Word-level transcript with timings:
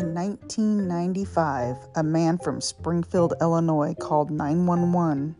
In 0.00 0.14
1995, 0.14 1.76
a 1.96 2.02
man 2.02 2.38
from 2.38 2.62
Springfield, 2.62 3.34
Illinois 3.42 3.92
called 3.92 4.30
911 4.30 5.36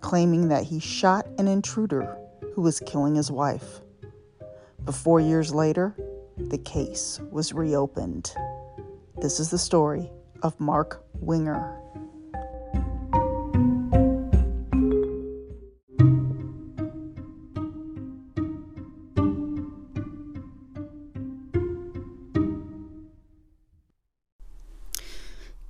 claiming 0.00 0.46
that 0.46 0.62
he 0.62 0.78
shot 0.78 1.26
an 1.38 1.48
intruder 1.48 2.16
who 2.54 2.62
was 2.62 2.78
killing 2.78 3.16
his 3.16 3.32
wife. 3.32 3.80
But 4.78 4.94
four 4.94 5.18
years 5.18 5.52
later, 5.52 5.96
the 6.36 6.58
case 6.58 7.18
was 7.32 7.52
reopened. 7.52 8.32
This 9.20 9.40
is 9.40 9.50
the 9.50 9.58
story 9.58 10.08
of 10.42 10.60
Mark 10.60 11.04
Winger. 11.14 11.76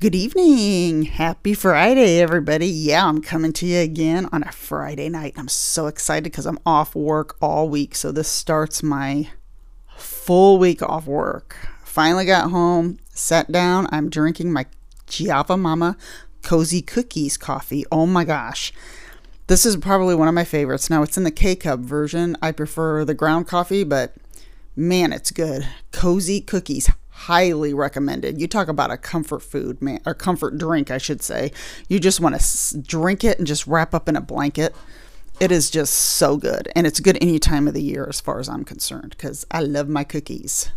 Good 0.07 0.15
evening. 0.15 1.03
Happy 1.03 1.53
Friday, 1.53 2.21
everybody. 2.21 2.69
Yeah, 2.69 3.09
I'm 3.09 3.21
coming 3.21 3.53
to 3.55 3.67
you 3.67 3.81
again 3.81 4.29
on 4.31 4.45
a 4.45 4.53
Friday 4.53 5.09
night. 5.09 5.35
I'm 5.37 5.49
so 5.49 5.89
excited 5.89 6.31
because 6.31 6.47
I'm 6.47 6.61
off 6.65 6.95
work 6.95 7.37
all 7.43 7.69
week. 7.69 7.97
So 7.97 8.13
this 8.13 8.29
starts 8.29 8.85
my 8.85 9.31
full 9.97 10.61
week 10.61 10.81
off 10.81 11.07
work. 11.07 11.57
Finally 11.83 12.25
got 12.25 12.53
home, 12.53 13.01
sat 13.09 13.51
down. 13.51 13.89
I'm 13.91 14.09
drinking 14.09 14.53
my 14.53 14.67
Java 15.09 15.57
Momma 15.57 15.97
Cozy 16.41 16.83
Cookies 16.83 17.37
coffee. 17.37 17.85
Oh 17.91 18.07
my 18.07 18.23
gosh. 18.23 18.73
This 19.49 19.67
is 19.67 19.75
probably 19.75 20.15
one 20.15 20.29
of 20.29 20.35
my 20.35 20.45
favorites. 20.45 20.89
Now, 20.89 21.03
it's 21.03 21.19
in 21.19 21.25
the 21.25 21.33
K 21.33 21.57
Cup 21.57 21.81
version. 21.81 22.37
I 22.41 22.53
prefer 22.53 23.05
the 23.05 23.13
ground 23.13 23.49
coffee, 23.49 23.83
but 23.83 24.15
man, 24.77 25.13
it's 25.13 25.33
good. 25.33 25.67
Cozy 25.91 26.41
Cookies 26.41 26.93
highly 27.27 27.75
recommended. 27.75 28.41
You 28.41 28.47
talk 28.47 28.69
about 28.69 28.91
a 28.93 28.97
comfort 28.97 29.43
food, 29.43 29.83
man, 29.83 30.01
or 30.07 30.15
comfort 30.15 30.59
drink, 30.59 30.91
I 30.91 30.99
should 30.99 31.23
say. 31.23 31.51
You 31.89 31.99
just 31.99 32.21
want 32.21 32.35
to 32.35 32.41
s- 32.41 32.77
drink 32.81 33.25
it 33.25 33.39
and 33.39 33.47
just 33.47 33.67
wrap 33.67 33.95
up 33.95 34.09
in 34.09 34.15
a 34.15 34.21
blanket. 34.21 34.75
It 35.41 35.51
is 35.51 35.69
just 35.69 35.93
so 35.93 36.37
good. 36.37 36.69
And 36.77 36.87
it's 36.87 37.01
good 37.01 37.19
any 37.21 37.39
time 37.39 37.67
of 37.69 37.75
the 37.75 37.83
year, 37.83 38.07
as 38.09 38.21
far 38.21 38.39
as 38.39 38.49
I'm 38.49 38.65
concerned, 38.65 39.11
because 39.11 39.45
I 39.51 39.61
love 39.61 39.89
my 39.89 40.05
cookies. 40.05 40.71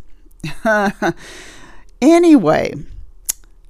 anyway, 2.01 2.73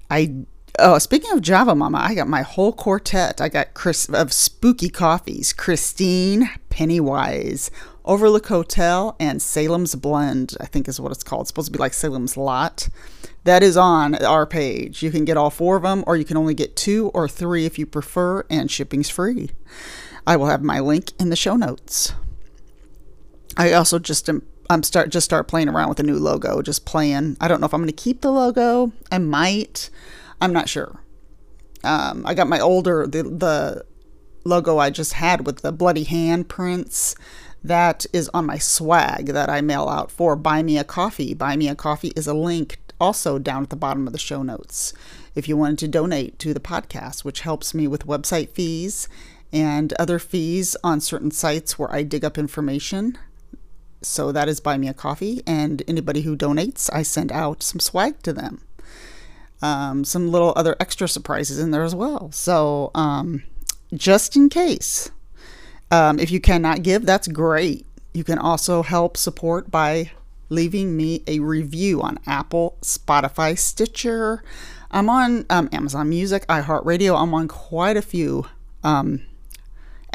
I. 0.09 0.35
Oh, 0.77 0.97
speaking 0.97 1.31
of 1.31 1.41
Java 1.41 1.75
Momma, 1.75 1.97
I 1.97 2.15
got 2.15 2.27
my 2.29 2.41
whole 2.43 2.71
quartet. 2.71 3.41
I 3.41 3.49
got 3.49 3.73
Chris 3.73 4.07
of 4.07 4.31
spooky 4.31 4.87
coffees, 4.87 5.51
Christine 5.51 6.49
Pennywise, 6.69 7.69
Overlook 8.05 8.47
Hotel 8.47 9.15
and 9.19 9.41
Salem's 9.41 9.95
Blend, 9.95 10.55
I 10.59 10.65
think 10.65 10.87
is 10.87 10.99
what 10.99 11.11
it's 11.11 11.23
called. 11.23 11.41
It's 11.41 11.49
supposed 11.49 11.67
to 11.67 11.71
be 11.71 11.79
like 11.79 11.93
Salem's 11.93 12.37
Lot. 12.37 12.89
That 13.43 13.63
is 13.63 13.77
on 13.77 14.15
our 14.23 14.45
page. 14.45 15.01
You 15.03 15.11
can 15.11 15.25
get 15.25 15.37
all 15.37 15.49
four 15.49 15.75
of 15.77 15.83
them, 15.83 16.03
or 16.07 16.17
you 16.17 16.25
can 16.25 16.37
only 16.37 16.53
get 16.53 16.75
two 16.75 17.09
or 17.13 17.27
three 17.27 17.65
if 17.65 17.79
you 17.79 17.85
prefer, 17.85 18.45
and 18.49 18.69
shipping's 18.69 19.09
free. 19.09 19.51
I 20.25 20.35
will 20.35 20.47
have 20.47 20.63
my 20.63 20.79
link 20.79 21.11
in 21.19 21.29
the 21.29 21.35
show 21.35 21.55
notes. 21.55 22.13
I 23.57 23.73
also 23.73 23.99
just 23.99 24.29
am 24.29 24.43
I'm 24.69 24.83
start 24.83 25.09
just 25.09 25.25
start 25.25 25.47
playing 25.47 25.67
around 25.67 25.89
with 25.89 25.99
a 25.99 26.03
new 26.03 26.17
logo, 26.17 26.61
just 26.61 26.85
playing. 26.85 27.37
I 27.41 27.47
don't 27.47 27.59
know 27.59 27.65
if 27.65 27.73
I'm 27.73 27.81
going 27.81 27.89
to 27.89 27.95
keep 27.95 28.21
the 28.21 28.31
logo. 28.31 28.91
I 29.11 29.17
might. 29.17 29.89
I'm 30.39 30.53
not 30.53 30.69
sure. 30.69 31.01
Um, 31.83 32.25
I 32.25 32.33
got 32.33 32.47
my 32.47 32.59
older 32.59 33.07
the 33.07 33.23
the 33.23 33.85
logo 34.45 34.77
I 34.77 34.89
just 34.89 35.13
had 35.13 35.45
with 35.45 35.61
the 35.61 35.71
bloody 35.71 36.03
hand 36.03 36.47
prints 36.47 37.15
that 37.63 38.05
is 38.13 38.29
on 38.33 38.45
my 38.45 38.57
swag 38.57 39.27
that 39.27 39.49
I 39.49 39.61
mail 39.61 39.89
out 39.89 40.11
for 40.11 40.35
Buy 40.35 40.63
Me 40.63 40.77
a 40.77 40.83
Coffee. 40.83 41.33
Buy 41.33 41.55
Me 41.55 41.67
a 41.67 41.75
Coffee 41.75 42.13
is 42.15 42.27
a 42.27 42.33
link 42.33 42.77
also 42.99 43.39
down 43.39 43.63
at 43.63 43.69
the 43.69 43.75
bottom 43.75 44.07
of 44.07 44.13
the 44.13 44.19
show 44.19 44.43
notes 44.43 44.93
if 45.35 45.47
you 45.47 45.55
wanted 45.55 45.77
to 45.79 45.87
donate 45.87 46.37
to 46.39 46.53
the 46.53 46.59
podcast, 46.59 47.23
which 47.23 47.41
helps 47.41 47.73
me 47.73 47.87
with 47.87 48.07
website 48.07 48.49
fees 48.49 49.07
and 49.51 49.93
other 49.93 50.19
fees 50.19 50.75
on 50.83 51.01
certain 51.01 51.31
sites 51.31 51.79
where 51.79 51.91
I 51.91 52.03
dig 52.03 52.23
up 52.23 52.37
information. 52.37 53.17
So 54.01 54.31
that 54.31 54.47
is 54.47 54.59
Buy 54.59 54.77
Me 54.77 54.87
a 54.87 54.93
Coffee. 54.93 55.41
And 55.45 55.83
anybody 55.87 56.21
who 56.21 56.37
donates, 56.37 56.89
I 56.93 57.03
send 57.03 57.31
out 57.31 57.63
some 57.63 57.79
swag 57.79 58.21
to 58.23 58.33
them. 58.33 58.61
Um, 59.61 60.05
some 60.05 60.31
little 60.31 60.53
other 60.55 60.77
extra 60.79 61.09
surprises 61.09 61.59
in 61.59 61.71
there 61.71 61.83
as 61.83 61.95
well. 61.95 62.31
So 62.31 62.91
um, 62.95 63.43
just 63.93 64.35
in 64.35 64.49
case. 64.49 65.11
Um, 65.91 66.19
if 66.19 66.31
you 66.31 66.39
cannot 66.39 66.83
give, 66.83 67.05
that's 67.05 67.27
great. 67.27 67.85
You 68.13 68.23
can 68.23 68.37
also 68.37 68.83
help 68.83 69.17
support 69.17 69.71
by 69.71 70.11
leaving 70.49 70.97
me 70.97 71.23
a 71.27 71.39
review 71.39 72.01
on 72.01 72.19
Apple, 72.25 72.77
Spotify, 72.81 73.57
Stitcher. 73.57 74.43
I'm 74.91 75.09
on 75.09 75.45
um, 75.49 75.69
Amazon 75.71 76.09
Music, 76.09 76.45
iHeartRadio. 76.47 77.19
I'm 77.19 77.33
on 77.33 77.47
quite 77.47 77.97
a 77.97 78.01
few 78.01 78.45
um, 78.83 79.21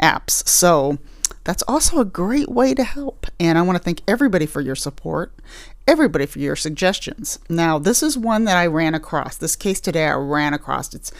apps. 0.01 0.47
So 0.47 0.97
that's 1.45 1.63
also 1.67 1.99
a 1.99 2.05
great 2.05 2.49
way 2.49 2.73
to 2.73 2.83
help. 2.83 3.27
And 3.39 3.57
I 3.57 3.61
want 3.61 3.77
to 3.77 3.83
thank 3.83 4.01
everybody 4.07 4.45
for 4.45 4.61
your 4.61 4.75
support, 4.75 5.33
everybody 5.87 6.25
for 6.25 6.39
your 6.39 6.55
suggestions. 6.55 7.39
Now, 7.49 7.79
this 7.79 8.03
is 8.03 8.17
one 8.17 8.43
that 8.45 8.57
I 8.57 8.67
ran 8.67 8.93
across. 8.93 9.37
This 9.37 9.55
case 9.55 9.79
today 9.79 10.07
I 10.07 10.15
ran 10.15 10.53
across. 10.53 10.93
It 10.93 11.11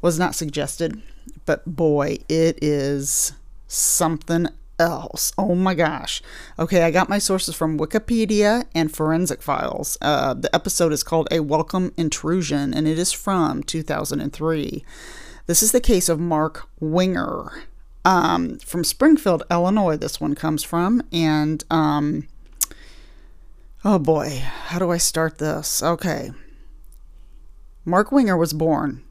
was 0.00 0.18
not 0.18 0.34
suggested, 0.34 1.00
but 1.46 1.64
boy, 1.64 2.18
it 2.28 2.58
is 2.62 3.32
something 3.66 4.48
else. 4.78 5.32
Oh 5.38 5.54
my 5.54 5.74
gosh. 5.74 6.22
Okay, 6.58 6.82
I 6.82 6.90
got 6.90 7.08
my 7.08 7.18
sources 7.18 7.54
from 7.54 7.78
Wikipedia 7.78 8.64
and 8.74 8.94
Forensic 8.94 9.42
Files. 9.42 9.96
Uh, 10.00 10.34
the 10.34 10.54
episode 10.54 10.92
is 10.92 11.02
called 11.02 11.28
A 11.30 11.40
Welcome 11.40 11.92
Intrusion, 11.96 12.74
and 12.74 12.86
it 12.86 12.98
is 12.98 13.12
from 13.12 13.62
2003. 13.62 14.84
This 15.46 15.62
is 15.62 15.72
the 15.72 15.80
case 15.80 16.08
of 16.08 16.18
Mark 16.18 16.68
Winger. 16.80 17.64
Um, 18.04 18.58
from 18.58 18.84
Springfield, 18.84 19.44
Illinois, 19.50 19.96
this 19.96 20.20
one 20.20 20.34
comes 20.34 20.62
from. 20.62 21.02
And, 21.12 21.64
um, 21.70 22.26
oh 23.84 23.98
boy, 23.98 24.42
how 24.66 24.78
do 24.78 24.90
I 24.90 24.98
start 24.98 25.38
this? 25.38 25.82
Okay. 25.82 26.30
Mark 27.84 28.10
Winger 28.10 28.36
was 28.36 28.52
born 28.52 29.03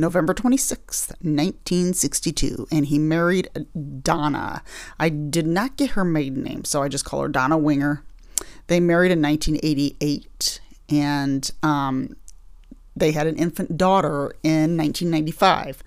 November 0.00 0.34
26th, 0.34 1.10
1962, 1.20 2.66
and 2.72 2.86
he 2.86 2.98
married 2.98 3.48
Donnah. 3.76 4.62
I 4.98 5.08
did 5.08 5.46
not 5.46 5.76
get 5.76 5.90
her 5.90 6.04
maiden 6.04 6.42
name, 6.42 6.64
so 6.64 6.82
I 6.82 6.88
just 6.88 7.04
call 7.04 7.22
her 7.22 7.28
Donnah 7.28 7.60
Winger. 7.60 8.02
They 8.66 8.80
married 8.80 9.12
in 9.12 9.20
1988, 9.20 10.60
and 10.88 11.50
um, 11.62 12.16
they 12.96 13.12
had 13.12 13.26
an 13.26 13.36
infant 13.36 13.76
daughter 13.76 14.32
in 14.42 14.76
1995. 14.76 15.82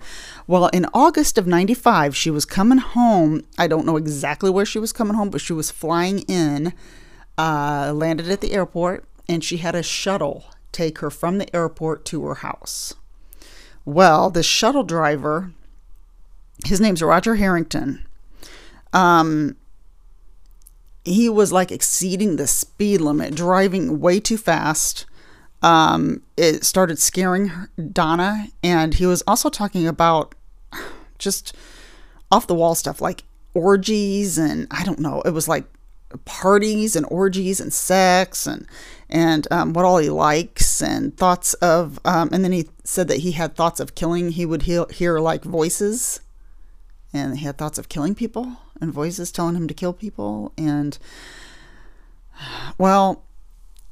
Well, 0.46 0.68
in 0.68 0.86
August 0.94 1.38
of 1.38 1.46
95, 1.46 2.16
she 2.16 2.30
was 2.30 2.44
coming 2.44 2.78
home. 2.78 3.42
I 3.58 3.66
don't 3.66 3.86
know 3.86 3.96
exactly 3.96 4.50
where 4.50 4.66
she 4.66 4.78
was 4.78 4.92
coming 4.92 5.14
home, 5.14 5.30
but 5.30 5.40
she 5.40 5.52
was 5.52 5.70
flying 5.70 6.20
in, 6.20 6.72
uh, 7.36 7.92
landed 7.94 8.30
at 8.30 8.40
the 8.40 8.52
airport, 8.52 9.04
and 9.28 9.42
she 9.42 9.58
had 9.58 9.74
a 9.74 9.82
shuttle 9.82 10.44
take 10.72 10.98
her 10.98 11.10
from 11.10 11.38
the 11.38 11.54
airport 11.54 12.04
to 12.06 12.24
her 12.26 12.34
house. 12.36 12.94
Well, 13.84 14.30
the 14.30 14.42
shuttle 14.42 14.84
driver, 14.84 15.52
his 16.64 16.80
name's 16.80 17.02
Roger 17.02 17.34
Harrington. 17.34 18.06
Um, 18.92 19.56
he 21.04 21.28
was 21.28 21.52
like 21.52 21.70
exceeding 21.70 22.36
the 22.36 22.46
speed 22.46 23.00
limit, 23.00 23.34
driving 23.34 24.00
way 24.00 24.20
too 24.20 24.38
fast. 24.38 25.06
Um, 25.62 26.22
it 26.36 26.64
started 26.64 26.98
scaring 26.98 27.50
Donnah, 27.78 28.48
and 28.62 28.94
he 28.94 29.06
was 29.06 29.22
also 29.26 29.48
talking 29.48 29.86
about 29.86 30.34
just 31.18 31.54
off 32.30 32.46
the 32.46 32.54
wall 32.54 32.74
stuff 32.74 33.00
like 33.00 33.24
orgies 33.54 34.36
and 34.36 34.66
I 34.70 34.84
don't 34.84 34.98
know. 34.98 35.22
It 35.22 35.30
was 35.30 35.48
like 35.48 35.64
parties 36.24 36.96
and 36.96 37.06
orgies 37.10 37.60
and 37.60 37.72
sex 37.72 38.46
and 38.46 38.66
and 39.08 39.46
um, 39.50 39.72
what 39.72 39.84
all 39.84 39.98
he 39.98 40.10
likes 40.10 40.63
and 40.82 41.16
thoughts 41.16 41.54
of 41.54 41.98
um, 42.04 42.30
and 42.32 42.44
then 42.44 42.52
he 42.52 42.68
said 42.84 43.08
that 43.08 43.18
he 43.18 43.32
had 43.32 43.56
thoughts 43.56 43.80
of 43.80 43.94
killing 43.94 44.32
he 44.32 44.46
would 44.46 44.62
hear, 44.62 44.86
hear 44.90 45.18
like 45.18 45.44
voices. 45.44 46.20
And 47.12 47.38
he 47.38 47.44
had 47.44 47.56
thoughts 47.56 47.78
of 47.78 47.88
killing 47.88 48.14
people 48.16 48.56
and 48.80 48.92
voices 48.92 49.30
telling 49.30 49.54
him 49.54 49.68
to 49.68 49.74
kill 49.74 49.92
people. 49.92 50.52
And 50.58 50.98
well 52.78 53.22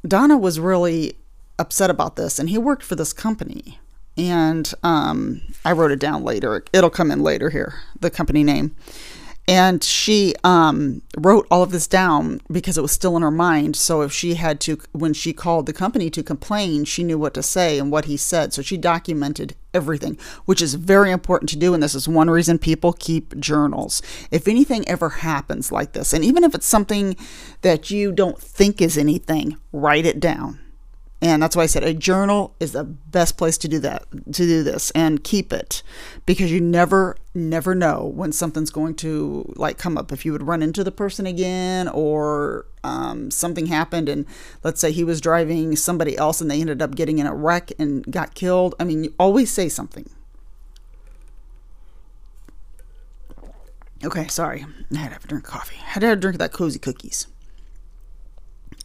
Donnah 0.04 0.40
was 0.40 0.58
really 0.58 1.16
upset 1.58 1.90
about 1.90 2.16
this 2.16 2.38
and 2.38 2.50
he 2.50 2.58
worked 2.58 2.82
for 2.82 2.96
this 2.96 3.12
company. 3.12 3.78
And 4.16 4.72
um, 4.82 5.40
i 5.64 5.72
wrote 5.72 5.90
it 5.90 6.00
down 6.00 6.22
later. 6.22 6.64
It'll 6.72 6.90
come 6.90 7.10
in 7.10 7.22
later 7.22 7.50
here 7.50 7.74
the 8.00 8.10
company 8.10 8.44
name 8.44 8.74
and 9.48 9.82
she 9.82 10.34
um, 10.44 11.02
wrote 11.18 11.46
all 11.50 11.62
of 11.62 11.72
this 11.72 11.88
down 11.88 12.40
because 12.50 12.78
it 12.78 12.82
was 12.82 12.92
still 12.92 13.16
in 13.16 13.22
her 13.22 13.30
mind. 13.30 13.74
So 13.74 14.02
if 14.02 14.12
she 14.12 14.34
had 14.34 14.60
to, 14.60 14.78
when 14.92 15.14
she 15.14 15.32
called 15.32 15.66
the 15.66 15.72
company 15.72 16.10
to 16.10 16.22
complain, 16.22 16.84
she 16.84 17.02
knew 17.02 17.18
what 17.18 17.34
to 17.34 17.42
say 17.42 17.78
and 17.78 17.90
what 17.90 18.04
he 18.04 18.16
said. 18.16 18.52
So 18.52 18.62
she 18.62 18.76
documented 18.76 19.56
everything, 19.74 20.16
which 20.44 20.62
is 20.62 20.74
very 20.74 21.10
important 21.10 21.48
to 21.50 21.56
do. 21.56 21.74
And 21.74 21.82
this 21.82 21.94
is 21.94 22.06
one 22.06 22.30
reason 22.30 22.58
people 22.58 22.92
keep 22.92 23.36
journals. 23.40 24.00
If 24.30 24.46
anything 24.46 24.88
ever 24.88 25.08
happens 25.08 25.72
like 25.72 25.92
this, 25.92 26.12
and 26.12 26.24
even 26.24 26.44
if 26.44 26.54
it's 26.54 26.66
something 26.66 27.16
that 27.62 27.90
you 27.90 28.12
don't 28.12 28.38
think 28.38 28.80
is 28.80 28.96
anything, 28.96 29.56
write 29.72 30.06
it 30.06 30.20
down. 30.20 30.61
And 31.22 31.40
that's 31.40 31.54
why 31.54 31.62
I 31.62 31.66
said 31.66 31.84
a 31.84 31.94
journal 31.94 32.52
is 32.58 32.72
the 32.72 32.82
best 32.82 33.38
place 33.38 33.56
to 33.58 33.68
do 33.68 33.78
that, 33.78 34.04
to 34.10 34.44
do 34.44 34.64
this 34.64 34.90
and 34.90 35.22
keep 35.22 35.52
it 35.52 35.84
because 36.26 36.50
you 36.50 36.60
never, 36.60 37.16
never 37.32 37.76
know 37.76 38.10
when 38.12 38.32
something's 38.32 38.70
going 38.70 38.96
to 38.96 39.50
like 39.54 39.78
come 39.78 39.96
up. 39.96 40.10
If 40.10 40.26
you 40.26 40.32
would 40.32 40.42
run 40.42 40.62
into 40.62 40.82
the 40.82 40.90
person 40.90 41.24
again 41.24 41.86
or 41.86 42.66
um, 42.82 43.30
something 43.30 43.66
happened 43.66 44.08
and 44.08 44.26
let's 44.64 44.80
say 44.80 44.90
he 44.90 45.04
was 45.04 45.20
driving 45.20 45.76
somebody 45.76 46.18
else 46.18 46.40
and 46.40 46.50
they 46.50 46.60
ended 46.60 46.82
up 46.82 46.96
getting 46.96 47.20
in 47.20 47.26
a 47.28 47.34
wreck 47.34 47.70
and 47.78 48.04
got 48.10 48.34
killed. 48.34 48.74
I 48.80 48.84
mean, 48.84 49.04
you 49.04 49.14
always 49.16 49.48
say 49.48 49.68
something. 49.68 50.10
Okay, 54.04 54.26
sorry. 54.26 54.66
I 54.92 54.96
had 54.96 55.06
to 55.06 55.12
have 55.12 55.24
a 55.24 55.28
drink 55.28 55.46
of 55.46 55.52
coffee. 55.52 55.76
I 55.80 55.90
had 55.90 56.00
to 56.00 56.06
have 56.08 56.18
a 56.18 56.20
drink 56.20 56.34
of 56.34 56.40
that 56.40 56.52
cozy 56.52 56.80
cookies. 56.80 57.28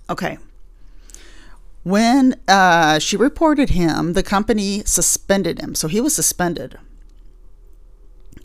Okay. 0.07 0.37
When 1.87 2.35
uh, 2.49 2.99
she 2.99 3.15
reported 3.15 3.69
him, 3.69 4.11
the 4.11 4.21
company 4.21 4.83
suspended 4.83 5.61
him. 5.61 5.73
So 5.73 5.87
he 5.87 6.01
was 6.01 6.13
suspended. 6.13 6.77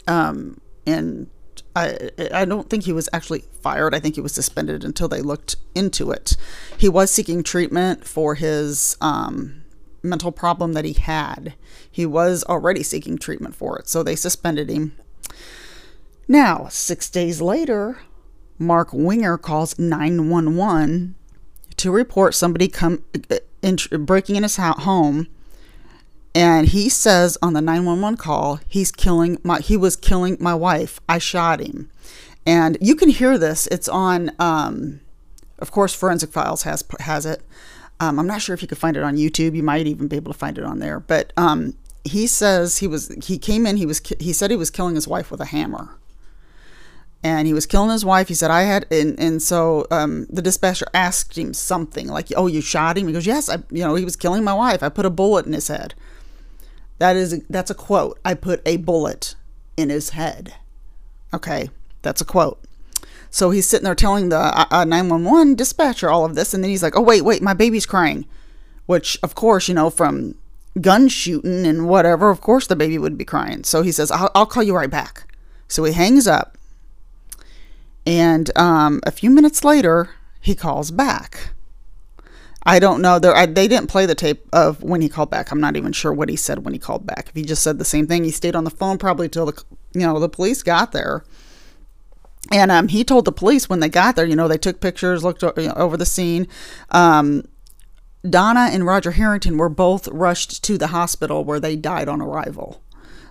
Um, 0.07 0.61
and 0.87 1.29
I, 1.75 2.11
I 2.33 2.45
don't 2.45 2.71
think 2.71 2.85
he 2.85 2.93
was 2.93 3.09
actually 3.13 3.43
fired. 3.61 3.97
I 3.97 3.99
think 3.99 4.15
he 4.15 4.21
was 4.21 4.33
suspended 4.33 4.85
until 4.85 5.09
they 5.09 5.23
looked 5.23 5.57
into 5.75 6.13
it. 6.13 6.37
He 6.79 6.89
was 6.89 7.11
seeking 7.11 7.43
treatment 7.43 8.07
for 8.07 8.37
his 8.37 8.97
um, 9.01 9.65
mental 10.05 10.31
problem 10.31 10.75
that 10.75 10.85
he 10.85 10.93
had. 10.93 11.55
He 11.91 12.07
was 12.07 12.45
already 12.45 12.85
seeking 12.85 13.19
treatment 13.19 13.57
for 13.57 13.77
it. 13.77 13.89
So 13.89 14.05
they 14.05 14.15
suspended 14.15 14.69
him. 14.69 14.93
Now, 16.29 16.69
six 16.71 17.11
days 17.11 17.43
later, 17.43 18.03
Mark 18.57 18.91
Winger 18.93 19.37
calls 19.37 19.81
911 19.81 21.17
to 21.83 21.91
report 21.91 22.33
somebody 22.33 22.69
come 22.69 23.03
in, 23.61 23.77
breaking 24.05 24.37
in 24.37 24.45
his 24.45 24.57
home. 24.57 25.27
And 26.33 26.69
he 26.69 26.89
says 26.89 27.37
on 27.43 27.55
the 27.55 27.61
911 27.61 28.17
call 28.19 28.61
he's 28.69 28.93
killing 28.93 29.39
my 29.43 29.59
he 29.59 29.77
was 29.77 29.97
killing 29.97 30.37
my 30.39 30.55
wife. 30.55 31.01
I 31.09 31.19
shot 31.19 31.59
him. 31.59 31.91
And 32.47 32.79
you 32.81 32.95
can 32.95 33.09
hear 33.09 33.37
this. 33.37 33.67
It's 33.67 33.89
on 33.89 34.31
um, 34.39 35.01
of 35.59 35.73
course 35.73 35.93
forensic 35.93 36.31
files 36.31 36.63
has 36.63 36.85
has 37.01 37.27
it. 37.27 37.43
Um, 37.99 38.19
i'm 38.19 38.27
not 38.27 38.43
sure 38.43 38.55
if 38.55 38.63
you 38.63 38.69
could 38.69 38.79
find 38.79 38.97
it 38.97 39.03
on 39.03 39.17
youtube. 39.17 39.57
You 39.57 39.65
might 39.65 39.87
even 39.89 40.07
be 40.07 40.17
able 40.17 40.33
to 40.33 40.39
find 40.39 40.57
it 40.57 40.65
on 40.65 40.79
there. 40.79 41.01
But 41.01 41.33
um, 41.37 41.75
he 42.05 42.29
says 42.29 42.79
he 42.79 42.87
was 42.87 43.09
he 43.25 43.39
came 43.39 43.67
in 43.67 43.77
he 43.77 43.87
was 43.87 44.01
he 44.21 44.33
said 44.33 44.53
he 44.53 44.57
was 44.57 44.71
killing 44.71 44.95
his 44.95 45.09
wife 45.09 45.33
with 45.33 45.41
a 45.41 45.47
hammer 45.47 45.99
and 47.23 47.47
he 47.47 47.55
was 47.55 47.67
killing 47.67 47.91
his 47.91 48.05
wife. 48.05 48.29
He 48.29 48.35
said, 48.35 48.51
I 48.51 48.63
had, 48.63 48.87
and, 48.91 49.19
and 49.19 49.41
so 49.41 49.87
um, 49.91 50.27
the 50.29 50.43
dispatcher 50.43 50.87
asked 50.93 51.39
him 51.39 51.55
something 51.55 52.09
like, 52.09 52.29
Oh, 52.37 52.47
you 52.47 52.61
shot 52.61 52.99
him? 52.99 53.07
He 53.07 53.13
goes, 53.13 53.27
Yes, 53.27 53.49
I, 53.49 53.57
you 53.71 53.85
know, 53.85 53.95
he 53.95 54.05
was 54.05 54.17
killing 54.17 54.43
my 54.43 54.55
wife. 54.55 54.83
I 54.83 54.89
put 54.89 55.07
a 55.07 55.11
bullet 55.11 55.47
in 55.47 55.53
his 55.53 55.69
head. 55.69 55.95
That 56.99 57.17
is, 57.17 57.43
that's 57.49 57.71
a 57.71 57.75
quote. 57.75 58.19
I 58.25 58.35
put 58.35 58.61
a 58.67 58.77
bullet 58.77 59.35
in 59.77 59.89
his 59.89 60.11
head. 60.11 60.55
Okay, 61.33 61.71
that's 62.03 62.21
a 62.21 62.25
quote. 62.25 62.61
So 63.31 63.51
he's 63.51 63.67
sitting 63.67 63.85
there 63.85 63.95
telling 63.95 64.29
the 64.29 64.39
uh, 64.39 64.67
uh 64.71 64.85
911 64.85 65.55
dispatcher 65.55 66.11
all 66.11 66.25
of 66.25 66.35
this, 66.35 66.53
and 66.53 66.63
then 66.63 66.71
he's 66.71 66.83
like, 66.83 66.97
Oh, 66.97 67.03
wait, 67.03 67.23
wait, 67.23 67.43
my 67.43 67.55
baby's 67.55 67.87
crying. 67.87 68.27
Which, 68.87 69.17
of 69.23 69.37
course, 69.37 69.69
you 69.69 69.75
know, 69.75 69.91
from 69.91 70.35
gun 70.81 71.07
shooting 71.07 71.67
and 71.67 71.87
whatever, 71.87 72.31
of 72.31 72.41
course 72.41 72.67
the 72.67 72.75
baby 72.75 72.99
would 72.99 73.17
be 73.17 73.25
crying. 73.25 73.63
So 73.63 73.83
he 73.83 73.93
says, 73.93 74.11
I'll, 74.11 74.31
I'll 74.35 74.47
call 74.47 74.65
you 74.65 74.75
right 74.75 74.91
back. 74.91 75.33
So 75.69 75.85
he 75.85 75.93
hangs 75.93 76.27
up 76.27 76.59
and 78.07 78.57
um, 78.57 79.01
a 79.05 79.11
few 79.11 79.31
minutes 79.31 79.65
later, 79.65 80.11
he 80.41 80.55
calls 80.55 80.91
back. 80.91 81.51
I 82.65 82.79
don't 82.79 83.03
know. 83.03 83.19
There, 83.19 83.47
they 83.47 83.67
didn't 83.67 83.89
play 83.89 84.07
the 84.07 84.15
tape 84.15 84.49
of 84.53 84.83
when 84.83 85.01
he 85.01 85.09
called 85.09 85.31
back. 85.31 85.51
I'm 85.51 85.61
not 85.61 85.77
even 85.77 85.93
sure 85.93 86.13
what 86.13 86.29
he 86.29 86.37
said 86.37 86.65
when 86.65 86.73
he 86.73 86.79
called 86.79 87.07
back. 87.07 87.29
If 87.29 87.35
he 87.35 87.43
just 87.43 87.63
said 87.63 87.79
the 87.79 87.85
same 87.85 88.07
thing, 88.07 88.25
he 88.25 88.31
stayed 88.31 88.55
on 88.55 88.65
the 88.65 88.71
phone 88.71 88.99
probably 88.99 89.29
till 89.29 89.47
the 89.47 89.65
you 89.95 90.07
know 90.07 90.19
the 90.19 90.29
police 90.29 90.63
got 90.63 90.93
there. 90.93 91.25
And 92.51 92.71
um, 92.71 92.89
he 92.89 93.05
told 93.05 93.25
the 93.25 93.33
police 93.33 93.69
when 93.69 93.81
they 93.81 93.89
got 93.89 94.17
there, 94.17 94.27
you 94.27 94.37
know, 94.37 94.49
they 94.49 94.59
took 94.59 94.81
pictures, 94.81 95.23
looked 95.23 95.45
over 95.45 95.97
the 95.97 96.07
scene. 96.07 96.49
Um, 96.91 97.45
Donnah 98.25 98.73
and 98.73 98.85
Roger 98.85 99.13
Harrington 99.13 99.57
were 99.57 99.69
both 99.69 100.09
rushed 100.09 100.63
to 100.65 100.77
the 100.77 100.89
hospital 100.89 101.45
where 101.45 101.61
they 101.61 101.77
died 101.77 102.09
on 102.09 102.21
arrival. 102.21 102.83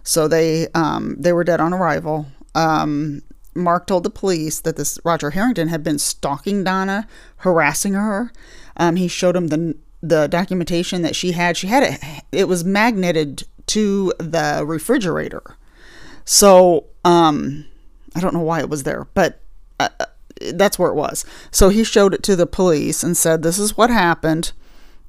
So 0.03 0.27
they 0.27 0.67
um, 0.73 1.15
they 1.19 1.33
were 1.33 1.43
dead 1.43 1.61
on 1.61 1.73
arrival. 1.73 2.27
Um, 2.55 3.21
Mark 3.53 3.87
told 3.87 4.03
the 4.03 4.09
police 4.09 4.59
that 4.61 4.75
this 4.75 4.99
Roger 5.03 5.31
Harrington 5.31 5.67
had 5.67 5.83
been 5.83 5.99
stalking 5.99 6.63
Donnah, 6.63 7.07
harassing 7.37 7.93
her. 7.93 8.31
Um, 8.77 8.95
he 8.95 9.07
showed 9.07 9.35
him 9.35 9.47
the 9.47 9.75
the 10.01 10.27
documentation 10.27 11.01
that 11.03 11.15
she 11.15 11.33
had. 11.33 11.57
She 11.57 11.67
had 11.67 11.83
it. 11.83 12.23
It 12.31 12.47
was 12.47 12.63
magneted 12.63 13.43
to 13.67 14.13
the 14.17 14.63
refrigerator. 14.65 15.57
So 16.25 16.85
um, 17.05 17.65
I 18.15 18.19
don't 18.19 18.33
know 18.33 18.41
why 18.41 18.59
it 18.59 18.69
was 18.69 18.83
there, 18.83 19.07
but 19.13 19.39
uh, 19.79 19.89
uh, 19.99 20.05
that's 20.53 20.79
where 20.79 20.89
it 20.89 20.95
was. 20.95 21.25
So 21.51 21.69
he 21.69 21.83
showed 21.83 22.13
it 22.13 22.23
to 22.23 22.35
the 22.35 22.47
police 22.47 23.03
and 23.03 23.15
said, 23.15 23.43
"This 23.43 23.59
is 23.59 23.77
what 23.77 23.89
happened." 23.89 24.53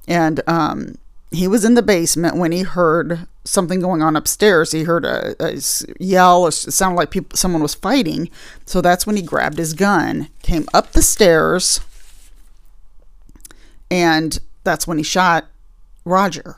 And 0.08 0.42
um, 0.48 0.96
he 1.30 1.48
was 1.48 1.64
in 1.64 1.74
the 1.74 1.82
basement 1.82 2.36
when 2.36 2.52
he 2.52 2.62
heard 2.62 3.26
something 3.44 3.80
going 3.80 4.02
on 4.02 4.16
upstairs. 4.16 4.72
He 4.72 4.84
heard 4.84 5.04
a, 5.04 5.34
a 5.40 5.60
yell. 5.98 6.46
It 6.46 6.52
sounded 6.52 6.96
like 6.96 7.10
people, 7.10 7.36
someone 7.36 7.62
was 7.62 7.74
fighting. 7.74 8.30
So 8.66 8.80
that's 8.80 9.06
when 9.06 9.16
he 9.16 9.22
grabbed 9.22 9.58
his 9.58 9.74
gun, 9.74 10.28
came 10.42 10.66
up 10.72 10.92
the 10.92 11.02
stairs, 11.02 11.80
and 13.90 14.38
that's 14.64 14.86
when 14.86 14.98
he 14.98 15.04
shot 15.04 15.46
Roger. 16.04 16.56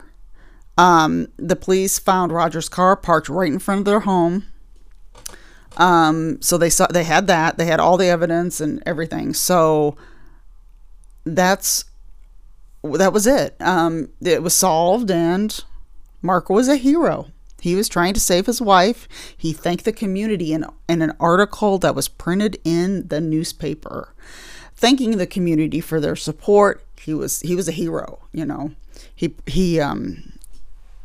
Um, 0.76 1.28
the 1.36 1.56
police 1.56 1.98
found 1.98 2.32
Roger's 2.32 2.69
car 2.69 2.96
parked 2.96 3.28
right 3.28 3.52
in 3.52 3.58
front 3.58 3.81
of 3.81 3.84
their 3.84 4.00
home. 4.00 4.44
Um, 5.76 6.40
so 6.40 6.56
they 6.56 6.70
saw 6.70 6.86
they 6.86 7.04
had 7.04 7.26
that. 7.26 7.58
They 7.58 7.66
had 7.66 7.81
all 7.81 7.96
the 7.96 8.06
evidence 8.06 8.60
and 8.60 8.82
everything. 8.86 9.34
So 9.34 9.96
that's 11.25 11.84
that 12.82 13.12
was 13.12 13.26
it. 13.26 13.56
Um, 13.60 14.10
it 14.20 14.42
was 14.42 14.54
solved, 14.54 15.10
and 15.10 15.64
Mark 16.24 16.48
was 16.48 16.68
a 16.68 16.76
hero. 16.76 17.26
He 17.60 17.74
was 17.74 17.86
trying 17.86 18.14
to 18.14 18.20
save 18.20 18.46
his 18.46 18.60
wife. 18.60 19.06
He 19.36 19.52
thanked 19.52 19.84
the 19.84 19.92
community 19.92 20.54
in, 20.54 20.64
in 20.88 21.02
an 21.02 21.12
article 21.20 21.76
that 21.78 21.94
was 21.94 22.08
printed 22.08 22.58
in 22.64 23.08
the 23.08 23.20
newspaper, 23.20 24.14
thanking 24.74 25.18
the 25.18 25.26
community 25.26 25.80
for 25.80 26.00
their 26.00 26.16
support. 26.16 26.82
He 26.98 27.12
was 27.12 27.43
he 27.43 27.54
was 27.54 27.69
a 27.69 27.72
hero, 27.72 28.20
you 28.32 28.46
know. 28.46 28.72
He 29.14 29.34
he 29.46 29.78
um, 29.81 30.32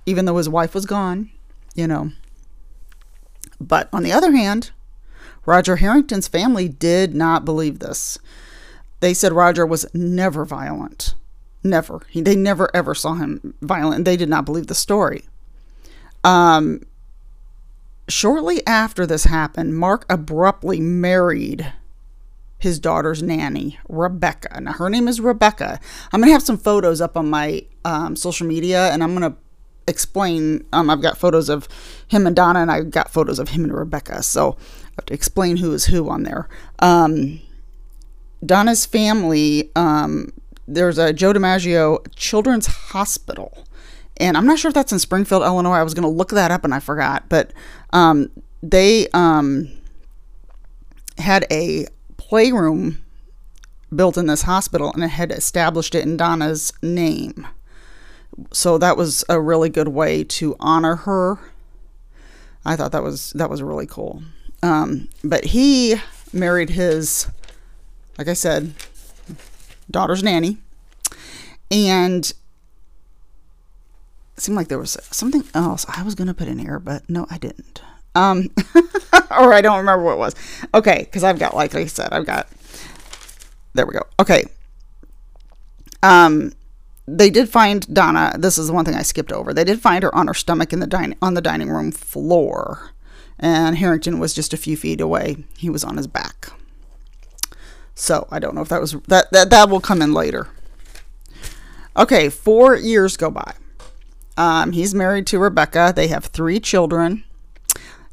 even 0.06 0.24
though 0.24 0.38
his 0.38 0.48
wife 0.48 0.74
was 0.74 0.86
gone, 0.86 1.30
you 1.76 1.86
know. 1.86 2.12
But 3.60 3.90
on 3.92 4.04
the 4.04 4.14
other 4.14 4.32
hand, 4.32 4.72
Roger 5.46 5.78
Harrington's 5.78 6.30
family 6.30 6.70
did 6.70 7.14
not 7.14 7.44
believe 7.44 7.80
this. 7.80 8.18
They 9.02 9.14
said 9.14 9.34
Roger 9.34 9.66
was 9.66 9.86
never 9.94 10.46
violent. 10.46 11.14
Never. 11.64 12.02
He, 12.10 12.22
they 12.22 12.36
never 12.36 12.74
ever 12.76 12.96
saw 12.96 13.16
him 13.16 13.54
violent. 13.62 14.06
They 14.06 14.18
did 14.18 14.30
not 14.30 14.46
believe 14.46 14.68
the 14.68 14.76
story. 14.76 15.26
Um, 16.24 16.82
shortly 18.08 18.66
after 18.66 19.06
this 19.06 19.26
happened, 19.26 19.78
Mark 19.78 20.06
abruptly 20.10 20.80
married 20.80 21.74
his 22.58 22.80
daughter's 22.80 23.24
nanny, 23.24 23.80
Rebecca. 23.88 24.60
Now, 24.60 24.74
her 24.74 24.90
name 24.90 25.08
is 25.08 25.22
Rebecca. 25.22 25.80
I'm 26.12 26.20
going 26.20 26.28
to 26.30 26.34
have 26.34 26.44
some 26.44 26.58
photos 26.58 27.00
up 27.00 27.16
on 27.16 27.30
my 27.30 27.64
um, 27.86 28.16
social 28.16 28.48
media 28.48 28.92
and 28.92 29.02
I'm 29.02 29.16
going 29.16 29.32
to 29.32 29.38
explain. 29.88 30.66
Um, 30.74 30.90
I've 30.90 31.02
got 31.02 31.18
photos 31.18 31.50
of 31.50 31.68
him 32.08 32.28
and 32.28 32.36
Donnah, 32.36 32.62
and 32.62 32.72
I've 32.72 32.92
got 32.92 33.10
photos 33.12 33.40
of 33.40 33.50
him 33.50 33.64
and 33.64 33.74
Rebecca. 33.74 34.22
So 34.24 34.58
I 34.60 34.90
have 34.98 35.06
to 35.06 35.14
explain 35.14 35.58
who 35.58 35.74
is 35.74 35.86
who 35.86 36.10
on 36.10 36.24
there. 36.24 36.48
Um, 36.80 37.40
Donnah's 38.46 38.86
family 38.86 39.72
um, 39.76 40.32
there's 40.70 40.98
a 40.98 41.12
Joe 41.12 41.34
DiMaggio 41.34 42.06
Children's 42.16 42.68
Hospital. 42.68 43.66
And 44.18 44.38
I'm 44.38 44.46
not 44.46 44.60
sure 44.60 44.70
if 44.70 44.76
that's 44.76 44.92
in 44.92 45.00
Springfield, 45.00 45.44
Illinois. 45.44 45.76
I 45.76 45.84
was 45.84 45.94
going 45.94 46.04
to 46.04 46.10
look 46.10 46.30
that 46.30 46.52
up 46.52 46.64
and 46.64 46.74
I 46.74 46.80
forgot. 46.80 47.28
But 47.30 47.54
um, 47.92 48.30
they 48.62 49.08
um, 49.14 49.70
had 51.18 51.48
a 51.52 51.88
playroom 52.18 53.02
built 53.94 54.18
in 54.18 54.28
this 54.28 54.44
hospital 54.44 54.92
and 54.94 55.04
it 55.04 55.10
had 55.10 55.32
established 55.32 55.96
it 55.96 56.04
in 56.04 56.18
Donnah's 56.18 56.72
name. 56.84 57.48
So 58.52 58.78
that 58.78 58.96
was 58.96 59.26
a 59.28 59.42
really 59.42 59.70
good 59.70 59.88
way 59.88 60.24
to 60.24 60.56
honor 60.60 60.96
her. 60.98 61.40
I 62.64 62.76
thought 62.76 62.92
that 62.92 63.04
was 63.04 63.32
that 63.32 63.50
was 63.50 63.64
really 63.64 63.88
cool. 63.88 64.22
Um, 64.62 65.10
but 65.24 65.46
he 65.46 65.96
married 66.32 66.70
his, 66.70 67.28
like 68.18 68.28
I 68.28 68.34
said, 68.34 68.74
daughter's 69.90 70.24
nanny, 70.24 70.58
and 71.72 72.34
it 74.36 74.42
seemed 74.44 74.56
like 74.56 74.68
there 74.68 74.80
was 74.80 74.98
something 75.12 75.44
else 75.54 75.86
I 75.90 76.04
was 76.04 76.16
gonna 76.16 76.34
put 76.34 76.48
in 76.48 76.60
here, 76.60 76.80
but 76.80 77.10
no, 77.10 77.28
I 77.30 77.38
didn't. 77.38 77.82
Um, 78.16 78.50
or 79.32 79.54
I 79.54 79.62
don't 79.62 79.78
remember 79.78 80.04
what 80.04 80.14
it 80.14 80.20
was. 80.20 80.36
Okay, 80.74 81.00
because 81.04 81.24
I've 81.24 81.40
got, 81.40 81.56
like 81.56 81.76
I 81.76 81.86
said, 81.86 82.10
I've 82.12 82.26
got. 82.26 82.48
There 83.74 83.86
we 83.86 83.94
go. 83.94 84.02
Okay. 84.20 84.46
Um, 86.02 86.54
they 87.08 87.30
did 87.30 87.50
find 87.50 87.86
Donnah. 87.88 88.42
This 88.42 88.58
is 88.58 88.68
the 88.68 88.74
one 88.74 88.86
thing 88.86 88.96
I 88.96 89.02
skipped 89.02 89.32
over. 89.32 89.54
They 89.54 89.64
did 89.64 89.82
find 89.82 90.04
her 90.04 90.14
on 90.14 90.28
her 90.28 90.34
stomach 90.34 90.74
in 90.74 90.80
the 90.80 90.88
din- 90.88 91.16
on 91.22 91.34
the 91.34 91.42
dining 91.42 91.70
room 91.70 91.92
floor, 91.92 92.92
and 93.40 93.78
Harrington 93.78 94.20
was 94.20 94.34
just 94.34 94.54
a 94.54 94.58
few 94.58 94.76
feet 94.78 95.02
away. 95.02 95.38
He 95.58 95.70
was 95.70 95.84
on 95.84 95.98
his 95.98 96.08
back. 96.08 96.52
So 98.00 98.28
I 98.32 98.40
don't 98.40 98.56
know 98.56 98.62
if 98.62 98.70
that 98.70 98.80
was 98.80 98.94
that 99.08 99.30
that 99.32 99.50
that 99.50 99.70
will 99.70 99.82
come 99.82 100.02
in 100.02 100.14
later. 100.14 100.48
Okay, 101.98 102.30
four 102.30 102.76
years 102.76 103.18
go 103.18 103.30
by. 103.30 103.56
Um, 104.38 104.72
he's 104.72 104.96
married 104.96 105.28
to 105.28 105.38
Rebecca. 105.38 105.92
They 105.94 106.08
have 106.08 106.26
three 106.26 106.62
children. 106.62 107.26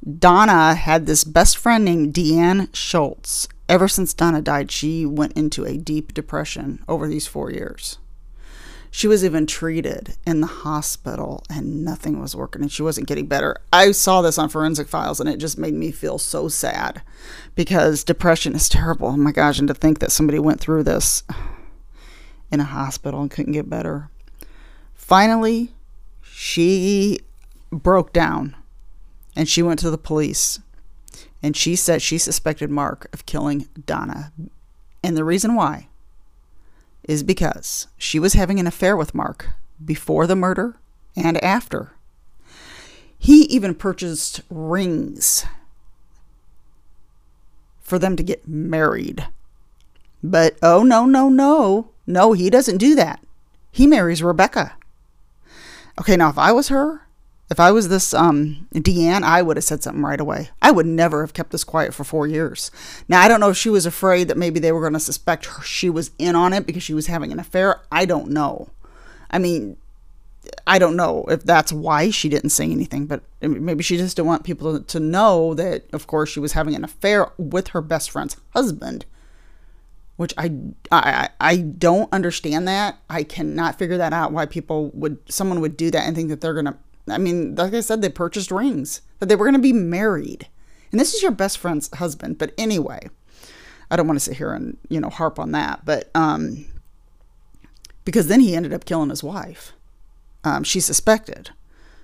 Donnah 0.04 0.74
had 0.74 1.06
this 1.06 1.22
best 1.22 1.56
friend 1.56 1.84
named 1.84 2.14
Deanne 2.14 2.74
Schultz. 2.74 3.48
Ever 3.68 3.86
since 3.86 4.12
Donnah 4.12 4.42
died, 4.42 4.72
she 4.72 5.06
went 5.06 5.34
into 5.34 5.64
a 5.64 5.76
deep 5.76 6.12
depression 6.12 6.82
over 6.88 7.06
these 7.06 7.28
four 7.28 7.52
years. 7.52 7.98
She 8.96 9.08
was 9.08 9.22
even 9.26 9.46
treated 9.46 10.16
in 10.26 10.40
the 10.40 10.46
hospital 10.46 11.44
and 11.50 11.84
nothing 11.84 12.18
was 12.18 12.34
working 12.34 12.62
and 12.62 12.72
she 12.72 12.80
wasn't 12.80 13.06
getting 13.06 13.26
better. 13.26 13.58
I 13.70 13.90
saw 13.90 14.22
this 14.22 14.38
on 14.38 14.48
Forensic 14.48 14.88
Files 14.88 15.20
and 15.20 15.28
it 15.28 15.36
just 15.36 15.58
made 15.58 15.74
me 15.74 15.90
feel 15.92 16.16
so 16.16 16.48
sad 16.48 17.02
because 17.54 18.02
depression 18.02 18.54
is 18.54 18.70
terrible. 18.70 19.08
Oh 19.08 19.16
my 19.18 19.32
gosh, 19.32 19.58
and 19.58 19.68
to 19.68 19.74
think 19.74 19.98
that 19.98 20.12
somebody 20.12 20.38
went 20.38 20.60
through 20.60 20.84
this 20.84 21.24
in 22.50 22.58
a 22.58 22.64
hospital 22.64 23.20
and 23.20 23.30
couldn't 23.30 23.52
get 23.52 23.68
better. 23.68 24.08
Finally, 24.94 25.74
she 26.22 27.20
broke 27.70 28.14
down 28.14 28.56
and 29.36 29.46
she 29.46 29.62
went 29.62 29.78
to 29.80 29.90
the 29.90 29.98
police 29.98 30.58
and 31.42 31.54
she 31.54 31.76
said 31.76 32.00
she 32.00 32.16
suspected 32.16 32.70
Mark 32.70 33.10
of 33.12 33.26
killing 33.26 33.68
Donnah. 33.78 34.32
And 35.02 35.18
the 35.18 35.24
reason 35.24 35.54
why 35.54 35.88
is 37.06 37.22
because 37.22 37.86
she 37.96 38.18
was 38.18 38.34
having 38.34 38.60
an 38.60 38.66
affair 38.66 38.96
with 38.96 39.14
Mark 39.14 39.50
before 39.84 40.26
the 40.26 40.36
murder 40.36 40.76
and 41.16 41.42
after. 41.42 41.92
He 43.18 43.42
even 43.44 43.74
purchased 43.74 44.42
rings 44.50 45.44
for 47.80 47.98
them 47.98 48.16
to 48.16 48.22
get 48.22 48.46
married. 48.46 49.28
But 50.22 50.56
oh, 50.62 50.82
no, 50.82 51.06
no, 51.06 51.28
no. 51.28 51.90
No, 52.06 52.32
he 52.32 52.50
doesn't 52.50 52.78
do 52.78 52.94
that. 52.96 53.24
He 53.70 53.86
marries 53.86 54.22
Rebecca. 54.22 54.76
Okay, 56.00 56.16
now 56.16 56.28
if 56.28 56.38
I 56.38 56.52
was 56.52 56.68
her, 56.68 57.05
if 57.48 57.60
I 57.60 57.70
was 57.70 57.88
this 57.88 58.12
um, 58.12 58.66
Deanne, 58.74 59.22
I 59.22 59.40
would 59.42 59.56
have 59.56 59.64
said 59.64 59.82
something 59.82 60.02
right 60.02 60.20
away. 60.20 60.50
I 60.60 60.72
would 60.72 60.86
never 60.86 61.20
have 61.20 61.32
kept 61.32 61.52
this 61.52 61.64
quiet 61.64 61.94
for 61.94 62.02
four 62.02 62.26
years. 62.26 62.70
Now, 63.08 63.20
I 63.20 63.28
don't 63.28 63.40
know 63.40 63.50
if 63.50 63.56
she 63.56 63.70
was 63.70 63.86
afraid 63.86 64.28
that 64.28 64.36
maybe 64.36 64.58
they 64.58 64.72
were 64.72 64.80
going 64.80 64.94
to 64.94 65.00
suspect 65.00 65.46
her, 65.46 65.62
she 65.62 65.88
was 65.88 66.10
in 66.18 66.34
on 66.34 66.52
it 66.52 66.66
because 66.66 66.82
she 66.82 66.94
was 66.94 67.06
having 67.06 67.30
an 67.30 67.38
affair. 67.38 67.82
I 67.92 68.04
don't 68.04 68.30
know. 68.30 68.70
I 69.30 69.38
mean, 69.38 69.76
I 70.66 70.78
don't 70.78 70.96
know 70.96 71.24
if 71.28 71.44
that's 71.44 71.72
why 71.72 72.10
she 72.10 72.28
didn't 72.28 72.50
say 72.50 72.70
anything, 72.70 73.06
but 73.06 73.22
maybe 73.40 73.82
she 73.82 73.96
just 73.96 74.16
didn't 74.16 74.28
want 74.28 74.44
people 74.44 74.80
to, 74.80 75.00
know 75.00 75.54
that, 75.54 75.84
of 75.92 76.06
course, 76.06 76.30
she 76.30 76.40
was 76.40 76.52
having 76.52 76.74
an 76.74 76.84
affair 76.84 77.30
with 77.36 77.68
her 77.68 77.80
best 77.80 78.10
friend's 78.10 78.36
husband. 78.50 79.04
Which 80.16 80.32
I, 80.38 80.50
I 80.90 81.28
I 81.38 81.58
don't 81.58 82.10
understand 82.10 82.66
that. 82.68 82.96
I 83.10 83.22
cannot 83.22 83.78
figure 83.78 83.98
that 83.98 84.14
out. 84.14 84.32
Why 84.32 84.46
people 84.46 84.90
would 84.94 85.18
someone 85.30 85.60
would 85.60 85.76
do 85.76 85.90
that 85.90 86.06
and 86.06 86.16
think 86.16 86.30
that 86.30 86.40
they're 86.40 86.54
gonna 86.54 86.78
I 87.08 87.18
mean, 87.18 87.54
like 87.54 87.74
I 87.74 87.80
said, 87.80 88.02
they 88.02 88.08
purchased 88.08 88.50
rings, 88.50 89.02
that 89.18 89.26
they 89.26 89.36
were 89.36 89.46
going 89.46 89.54
to 89.54 89.60
be 89.60 89.72
married. 89.72 90.48
And 90.90 91.00
this 91.00 91.14
is 91.14 91.22
your 91.22 91.30
best 91.30 91.58
friend's 91.58 91.92
husband. 91.94 92.38
But 92.38 92.52
anyway, 92.58 93.08
I 93.90 93.96
don't 93.96 94.06
want 94.06 94.18
to 94.18 94.24
sit 94.24 94.36
here 94.36 94.52
and, 94.52 94.76
you 94.88 95.00
know, 95.00 95.10
harp 95.10 95.38
on 95.38 95.52
that. 95.52 95.84
But, 95.84 96.10
um, 96.14 96.66
because 98.04 98.28
then 98.28 98.40
he 98.40 98.54
ended 98.54 98.72
up 98.72 98.84
killing 98.84 99.10
his 99.10 99.22
wife. 99.22 99.72
Um, 100.44 100.64
she 100.64 100.80
suspected. 100.80 101.50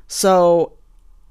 So, 0.09 0.75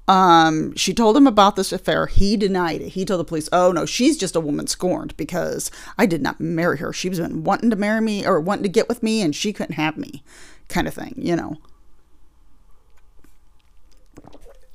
um, 0.08 0.74
she 0.74 0.92
told 0.92 1.16
him 1.16 1.26
about 1.26 1.56
this 1.56 1.72
affair. 1.72 2.06
He 2.06 2.36
denied 2.36 2.80
it. 2.80 2.90
He 2.90 3.04
told 3.04 3.20
the 3.20 3.24
police, 3.24 3.48
oh, 3.52 3.70
no, 3.72 3.86
she's 3.86 4.16
just 4.16 4.34
a 4.34 4.40
woman 4.40 4.66
scorned 4.66 5.16
because 5.16 5.70
I 5.96 6.06
did 6.06 6.22
not 6.22 6.40
marry 6.40 6.78
her. 6.78 6.92
She 6.92 7.08
was 7.08 7.20
been 7.20 7.44
wanting 7.44 7.70
to 7.70 7.76
marry 7.76 8.00
me 8.00 8.26
or 8.26 8.40
wanting 8.40 8.64
to 8.64 8.68
get 8.68 8.88
with 8.88 9.02
me 9.02 9.22
and 9.22 9.34
she 9.34 9.52
couldn't 9.52 9.76
have 9.76 9.96
me, 9.96 10.24
kind 10.68 10.88
of 10.88 10.94
thing, 10.94 11.14
you 11.16 11.36
know. 11.36 11.58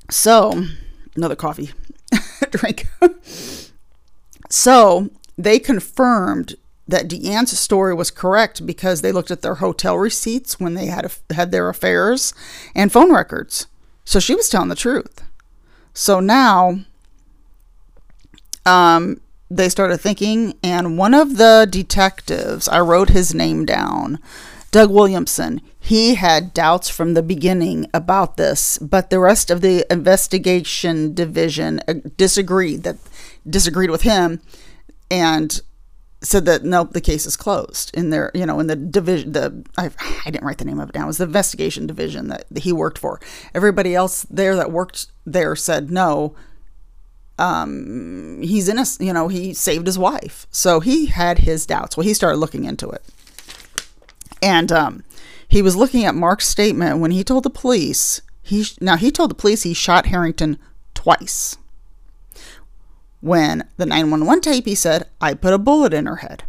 So, 0.10 0.66
another 1.16 1.36
coffee 1.36 1.72
drink. 2.52 2.88
so, 4.50 5.10
they 5.38 5.60
confirmed 5.60 6.56
that 6.88 7.08
Deanne's 7.08 7.58
story 7.60 7.94
was 7.94 8.12
correct 8.12 8.66
because 8.66 9.02
they 9.02 9.12
looked 9.12 9.32
at 9.32 9.42
their 9.42 9.56
hotel 9.56 9.98
receipts 9.98 10.60
when 10.60 10.74
they 10.74 10.86
had 10.86 11.12
had 11.32 11.52
their 11.52 11.68
affairs 11.70 12.34
and 12.74 12.92
phone 12.92 13.12
records. 13.12 13.68
So 14.06 14.20
she 14.20 14.36
was 14.36 14.48
telling 14.48 14.70
the 14.70 14.76
truth. 14.76 15.22
So 15.94 16.20
now 16.22 16.80
um, 18.66 19.20
they 19.50 19.68
started 19.68 19.98
thinking, 19.98 20.58
and 20.64 20.98
one 20.98 21.14
of 21.14 21.38
the 21.38 21.68
detectives, 21.70 22.70
I 22.70 22.80
wrote 22.80 23.10
his 23.10 23.34
name 23.34 23.66
down, 23.66 24.20
Doug 24.78 24.92
Williamson, 24.92 25.60
he 25.80 26.14
had 26.14 26.54
doubts 26.54 26.88
from 26.88 27.16
the 27.16 27.24
beginning 27.24 27.90
about 27.96 28.38
this, 28.38 28.78
but 28.78 29.10
the 29.10 29.18
rest 29.20 29.50
of 29.50 29.62
the 29.62 29.92
investigation 29.92 31.16
division 31.16 31.82
uh, 31.88 31.96
disagreed 32.16 32.84
that 32.84 32.98
disagreed 33.50 33.90
with 33.90 34.04
him 34.04 34.40
and 35.10 35.62
said 36.22 36.46
that 36.46 36.64
no, 36.64 36.84
the 36.84 37.02
case 37.02 37.26
is 37.26 37.36
closed 37.36 37.90
in 37.98 38.12
their, 38.12 38.30
you 38.36 38.46
know, 38.46 38.60
in 38.60 38.68
the 38.68 38.76
division, 38.76 39.32
the, 39.32 39.66
I, 39.80 39.90
I 40.24 40.30
didn't 40.30 40.46
write 40.46 40.60
the 40.60 40.66
name 40.66 40.80
of 40.80 40.90
it 40.90 40.94
down. 40.94 41.06
It 41.06 41.08
was 41.08 41.18
the 41.18 41.24
investigation 41.24 41.88
division 41.88 42.28
that 42.28 42.46
he 42.56 42.72
worked 42.72 43.00
for. 43.00 43.20
Everybody 43.56 43.96
else 43.96 44.28
there 44.30 44.56
that 44.56 44.72
worked 44.72 45.08
there 45.26 45.56
said 45.56 45.90
no, 45.90 46.36
um, 47.40 48.44
he's 48.44 48.70
innocent, 48.70 49.08
you 49.08 49.14
know, 49.14 49.28
he 49.28 49.56
saved 49.56 49.88
his 49.88 49.98
wife. 49.98 50.46
So 50.52 50.82
he 50.82 51.08
had 51.08 51.40
his 51.40 51.66
doubts. 51.66 51.98
Well, 51.98 52.06
he 52.06 52.14
started 52.14 52.38
looking 52.38 52.66
into 52.66 52.88
it. 52.92 53.04
And, 54.42 54.72
um, 54.72 55.04
he 55.48 55.62
was 55.62 55.76
looking 55.76 56.04
at 56.04 56.16
Mark's 56.16 56.48
statement 56.48 57.00
when 57.00 57.12
he 57.12 57.24
told 57.24 57.44
the 57.44 57.50
police. 57.50 58.22
He 58.42 58.66
now 58.82 58.98
he 58.98 59.12
told 59.12 59.32
the 59.32 59.36
police 59.36 59.64
he 59.64 59.74
shot 59.74 60.08
Harrington 60.08 60.58
twice. 60.94 61.58
When 63.22 63.68
the 63.78 63.86
911 63.86 64.42
tape, 64.42 64.66
he 64.66 64.76
said, 64.76 65.08
"I 65.20 65.34
put 65.34 65.54
a 65.54 65.58
bullet 65.58 65.94
in 65.94 66.06
her 66.06 66.18
head." 66.18 66.44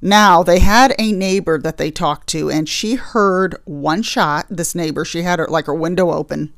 Now 0.00 0.42
they 0.44 0.60
had 0.60 0.94
a 0.98 1.12
neighbor 1.12 1.58
that 1.58 1.76
they 1.76 1.90
talked 1.90 2.28
to, 2.28 2.50
and 2.50 2.68
she 2.68 2.94
heard 2.94 3.56
one 3.64 4.02
shot. 4.02 4.46
This 4.48 4.74
neighbor, 4.74 5.04
she 5.04 5.22
had 5.22 5.40
her 5.40 5.46
like 5.48 5.66
her 5.66 5.74
window 5.74 6.12
open. 6.12 6.52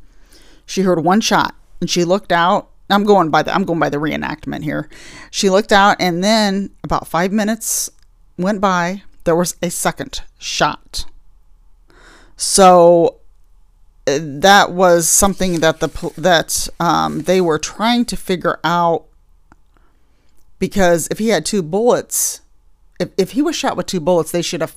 She 0.67 0.83
heard 0.83 1.03
one 1.03 1.21
shot, 1.21 1.55
and 1.81 1.89
she 1.89 2.05
looked 2.05 2.33
out. 2.33 2.69
I'm 2.91 3.05
going 3.05 3.31
by 3.31 3.43
the 3.43 3.55
I'm 3.55 3.65
going 3.65 3.79
by 3.79 3.89
the 3.89 3.97
reenactment 3.97 4.63
here. 4.63 4.91
She 5.31 5.49
looked 5.49 5.73
out, 5.73 5.97
and 5.99 6.23
then 6.23 6.71
about 6.85 7.09
five 7.09 7.33
minutes 7.33 7.91
went 8.37 8.61
by. 8.61 9.03
There 9.25 9.37
was 9.37 9.57
a 9.63 9.71
second 9.71 10.23
shot. 10.39 11.07
So 12.37 13.19
uh, 14.07 14.19
that 14.21 14.73
was 14.73 15.09
something 15.09 15.61
that 15.61 15.81
the 15.81 16.13
that 16.17 16.69
um, 16.79 17.23
they 17.23 17.41
were 17.41 17.59
trying 17.59 18.05
to 18.07 18.17
figure 18.17 18.59
out 18.65 19.05
because 20.59 21.09
if 21.11 21.19
he 21.19 21.29
had 21.29 21.45
two 21.45 21.63
bullets, 21.63 22.41
if 22.99 23.11
if 23.19 23.33
he 23.33 23.43
was 23.43 23.57
shot 23.57 23.77
with 23.77 23.87
two 23.87 24.01
bullets, 24.01 24.31
they 24.31 24.43
should 24.43 24.61
have. 24.61 24.77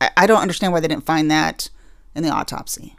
I, 0.00 0.10
I 0.16 0.26
don't 0.26 0.42
understand 0.42 0.72
why 0.72 0.80
they 0.80 0.88
didn't 0.88 1.06
find 1.06 1.30
that 1.30 1.70
in 2.14 2.22
the 2.22 2.30
autopsy. 2.30 2.96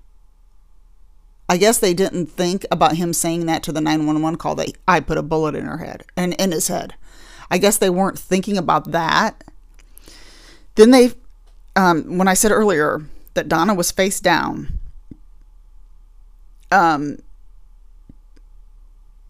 I 1.50 1.58
guess 1.58 1.80
they 1.80 1.94
didn't 1.94 2.28
think 2.28 2.66
about 2.72 2.98
him 2.98 3.14
saying 3.14 3.46
that 3.46 3.64
to 3.64 3.72
the 3.72 3.80
911 3.80 4.38
call 4.38 4.56
that 4.56 4.78
I 4.88 5.00
put 5.00 5.18
a 5.18 5.24
bullet 5.24 5.56
in 5.56 5.66
her 5.66 5.78
head 5.78 6.04
and 6.16 6.34
in 6.34 6.52
his 6.52 6.68
head. 6.68 6.96
I 7.50 7.58
guess 7.58 7.78
they 7.78 7.90
weren't 7.90 8.20
thinking 8.20 8.58
about 8.58 8.92
that. 8.92 9.44
Then 10.78 10.92
they, 10.92 11.12
um, 11.76 12.18
when 12.18 12.28
I 12.28 12.36
said 12.36 12.52
earlier, 12.52 13.02
that 13.34 13.50
Donnah 13.50 13.76
was 13.76 13.92
face 13.92 14.20
down, 14.20 14.80
um, 16.72 17.18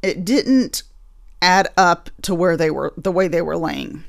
it 0.04 0.26
didn't 0.26 0.84
add 1.42 1.70
up 1.78 2.10
to 2.24 2.36
where 2.36 2.58
they 2.58 2.70
were, 2.70 2.94
the 2.98 3.12
way 3.12 3.30
they 3.30 3.42
were 3.42 3.58
laying, 3.58 4.04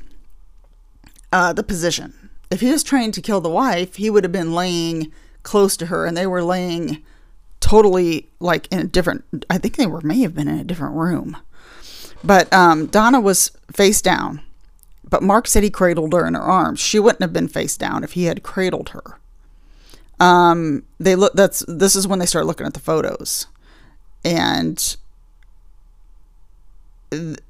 uh, 1.33 1.52
the 1.52 1.62
position. 1.62 2.30
If 2.50 2.61
he 2.61 2.73
was 2.73 2.83
trying 2.83 3.12
to 3.12 3.23
kill 3.23 3.40
the 3.40 3.49
wife, 3.49 3.97
he 3.97 4.11
would 4.11 4.25
have 4.25 4.33
been 4.33 4.52
laying 4.52 5.12
close 5.45 5.76
to 5.76 5.87
her, 5.87 6.07
and 6.07 6.16
they 6.16 6.26
were 6.26 6.42
laying 6.42 7.04
totally 7.61 8.28
like 8.40 8.66
in 8.73 8.80
a 8.80 8.85
different. 8.85 9.45
I 9.49 9.59
think 9.59 9.76
they 9.76 9.87
were 9.87 10.00
may 10.00 10.21
have 10.23 10.35
been 10.35 10.49
in 10.49 10.59
a 10.59 10.64
different 10.64 10.97
room, 10.97 11.37
but 12.25 12.52
um, 12.52 12.88
Donnah 12.88 13.23
was 13.23 13.52
face 13.73 14.02
down. 14.02 14.40
But 15.11 15.23
Mark 15.23 15.47
said 15.47 15.62
he 15.62 15.71
cradled 15.71 16.12
her 16.12 16.27
in 16.27 16.35
her 16.35 16.43
arms. 16.43 16.81
She 16.81 16.99
wouldn't 16.99 17.23
have 17.23 17.33
been 17.33 17.49
face 17.49 17.77
down 17.77 18.05
if 18.05 18.12
he 18.12 18.25
had 18.25 18.43
cradled 18.43 18.91
her 18.91 19.19
um, 20.21 20.85
they 20.99 21.15
look. 21.15 21.33
That's 21.35 21.65
this 21.69 21.95
is 21.95 22.07
when 22.07 22.19
they 22.19 22.27
start 22.27 22.47
looking 22.47 22.67
at 22.67 22.75
the 22.75 22.81
photos, 22.81 23.47
and 24.25 24.97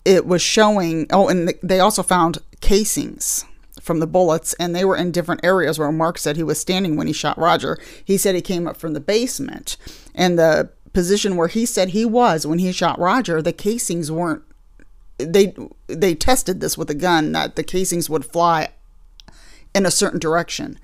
it 0.05 0.27
was 0.27 0.43
showing. 0.43 1.07
Oh, 1.11 1.29
and 1.29 1.55
they 1.63 1.81
also 1.81 2.03
found 2.03 2.39
casings 2.61 3.45
from 3.81 4.01
the 4.01 4.07
bullets, 4.07 4.55
and 4.55 4.75
they 4.75 4.85
were 4.85 4.97
in 4.97 5.13
different 5.13 5.45
areas 5.45 5.79
where 5.79 5.91
Mark 5.91 6.19
said 6.19 6.37
he 6.37 6.43
was 6.43 6.61
standing 6.61 6.97
when 6.97 7.07
he 7.07 7.13
shot 7.13 7.39
Roger. 7.39 7.79
He 8.05 8.19
said 8.19 8.35
he 8.35 8.43
came 8.43 8.67
up 8.67 8.77
from 8.77 8.93
the 8.93 9.01
basement, 9.01 9.77
and 10.15 10.39
the 10.39 10.71
position 10.93 11.37
where 11.37 11.49
he 11.49 11.65
said 11.65 11.91
he 11.91 12.05
was 12.05 12.47
when 12.47 12.59
he 12.59 12.73
shot 12.73 12.99
Roger, 12.99 13.41
the 13.41 13.53
casings 13.53 14.13
weren't. 14.13 14.43
They 15.19 15.55
they 15.87 16.15
tested 16.15 16.61
this 16.61 16.79
with 16.79 16.91
a 16.91 16.95
gun 16.95 17.33
that 17.33 17.57
the 17.57 17.65
casings 17.65 18.09
would 18.09 18.25
fly 18.25 18.69
in 19.75 19.85
a 19.85 19.91
certain 19.91 20.21
direction, 20.21 20.79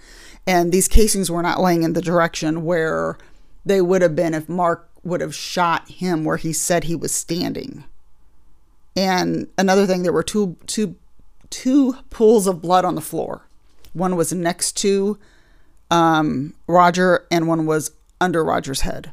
and 0.46 0.72
these 0.72 0.88
casings 0.88 1.30
were 1.30 1.42
not 1.42 1.60
laying 1.60 1.82
in 1.82 1.92
the 1.92 2.02
direction 2.02 2.64
where 2.64 3.16
they 3.64 3.80
would 3.80 4.02
have 4.02 4.16
been 4.16 4.34
if 4.34 4.48
Mark 4.48 4.88
would 5.02 5.20
have 5.20 5.34
shot 5.34 5.88
him 5.88 6.24
where 6.24 6.36
he 6.36 6.52
said 6.52 6.84
he 6.84 6.96
was 6.96 7.12
standing. 7.12 7.84
And 8.96 9.48
another 9.58 9.86
thing, 9.86 10.02
there 10.02 10.12
were 10.12 10.22
two 10.22 10.56
two 10.66 10.96
two 11.50 11.94
pools 12.10 12.46
of 12.46 12.62
blood 12.62 12.84
on 12.84 12.94
the 12.94 13.00
floor. 13.00 13.46
One 13.92 14.16
was 14.16 14.32
next 14.32 14.72
to 14.78 15.18
um, 15.90 16.54
Roger, 16.66 17.26
and 17.30 17.46
one 17.46 17.66
was 17.66 17.92
under 18.20 18.44
Roger's 18.44 18.80
head. 18.82 19.12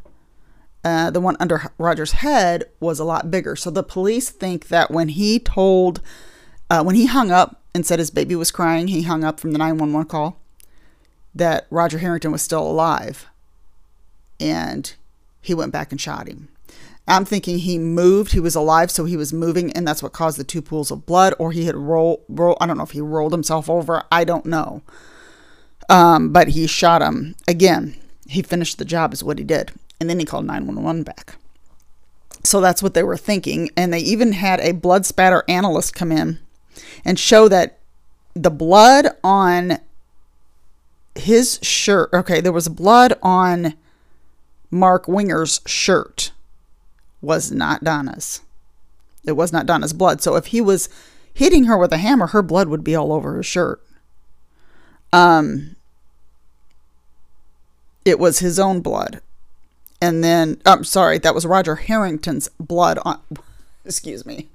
Uh, 0.83 1.11
the 1.11 1.21
one 1.21 1.37
under 1.39 1.71
Roger's 1.77 2.13
head 2.13 2.63
was 2.79 2.99
a 2.99 3.03
lot 3.03 3.29
bigger. 3.29 3.55
So 3.55 3.69
the 3.69 3.83
police 3.83 4.29
think 4.29 4.69
that 4.69 4.89
when 4.89 5.09
he 5.09 5.39
told, 5.39 6.01
uh, 6.69 6.83
when 6.83 6.95
he 6.95 7.05
hung 7.05 7.31
up 7.31 7.61
and 7.75 7.85
said 7.85 7.99
his 7.99 8.09
baby 8.09 8.35
was 8.35 8.51
crying, 8.51 8.87
he 8.87 9.03
hung 9.03 9.23
up 9.23 9.39
from 9.39 9.51
the 9.51 9.59
911 9.59 10.07
call, 10.09 10.39
that 11.35 11.67
Roger 11.69 11.99
Harrington 11.99 12.31
was 12.31 12.41
still 12.41 12.65
alive. 12.65 13.27
And 14.39 14.93
he 15.39 15.53
went 15.53 15.71
back 15.71 15.91
and 15.91 16.01
shot 16.01 16.27
him. 16.27 16.49
I'm 17.07 17.25
thinking 17.25 17.59
he 17.59 17.77
moved. 17.77 18.31
He 18.31 18.39
was 18.39 18.55
alive, 18.55 18.91
so 18.91 19.05
he 19.05 19.17
was 19.17 19.33
moving, 19.33 19.71
and 19.73 19.87
that's 19.87 20.03
what 20.03 20.13
caused 20.13 20.37
the 20.37 20.43
two 20.43 20.61
pools 20.61 20.91
of 20.91 21.05
blood, 21.05 21.33
or 21.39 21.51
he 21.51 21.65
had 21.65 21.75
roll, 21.75 22.23
roll. 22.29 22.57
I 22.61 22.67
don't 22.67 22.77
know 22.77 22.83
if 22.83 22.91
he 22.91 23.01
rolled 23.01 23.33
himself 23.33 23.69
over. 23.69 24.03
I 24.11 24.23
don't 24.23 24.45
know. 24.45 24.81
Um, 25.89 26.31
but 26.31 26.49
he 26.49 26.67
shot 26.67 27.01
him 27.01 27.35
again. 27.47 27.97
He 28.27 28.41
finished 28.41 28.77
the 28.77 28.85
job, 28.85 29.13
is 29.13 29.23
what 29.23 29.39
he 29.39 29.43
did, 29.43 29.71
and 30.01 30.09
then 30.09 30.19
he 30.19 30.25
called 30.25 30.45
911 30.45 31.03
back. 31.03 31.35
So 32.43 32.59
that's 32.59 32.81
what 32.81 32.95
they 32.95 33.03
were 33.03 33.17
thinking, 33.17 33.69
and 33.77 33.93
they 33.93 33.99
even 33.99 34.33
had 34.33 34.59
a 34.59 34.73
blood 34.73 35.05
spatter 35.05 35.43
analyst 35.47 35.93
come 35.93 36.11
in 36.11 36.39
and 37.05 37.19
show 37.19 37.47
that 37.47 37.77
the 38.33 38.49
blood 38.49 39.09
on 39.23 39.77
his 41.13 41.59
shirt. 41.61 42.09
Okay, 42.13 42.41
there 42.41 42.51
was 42.51 42.67
blood 42.67 43.13
on 43.21 43.75
Mark 44.71 45.07
Winger's 45.07 45.61
shirt 45.67 46.31
was 47.21 47.51
not 47.51 47.83
Donnah's. 47.83 48.41
It 49.23 49.33
was 49.33 49.53
not 49.53 49.67
Donnah's 49.67 49.93
blood. 49.93 50.21
So 50.21 50.35
if 50.35 50.47
he 50.47 50.61
was 50.61 50.89
hitting 51.31 51.65
her 51.65 51.77
with 51.77 51.93
a 51.93 51.97
hammer, 51.97 52.27
her 52.27 52.41
blood 52.41 52.69
would 52.69 52.83
be 52.83 52.95
all 52.95 53.13
over 53.13 53.37
his 53.37 53.45
shirt. 53.45 53.83
Um, 55.13 55.75
it 58.03 58.17
was 58.17 58.39
his 58.39 58.57
own 58.57 58.81
blood. 58.81 59.21
And 60.01 60.23
then, 60.23 60.59
I'm 60.65 60.83
sorry, 60.83 61.19
that 61.19 61.35
was 61.35 61.45
Roger 61.45 61.75
Harrington's 61.75 62.49
blood 62.59 62.99
on. 63.05 63.21
Excuse 63.85 64.27
me, 64.27 64.47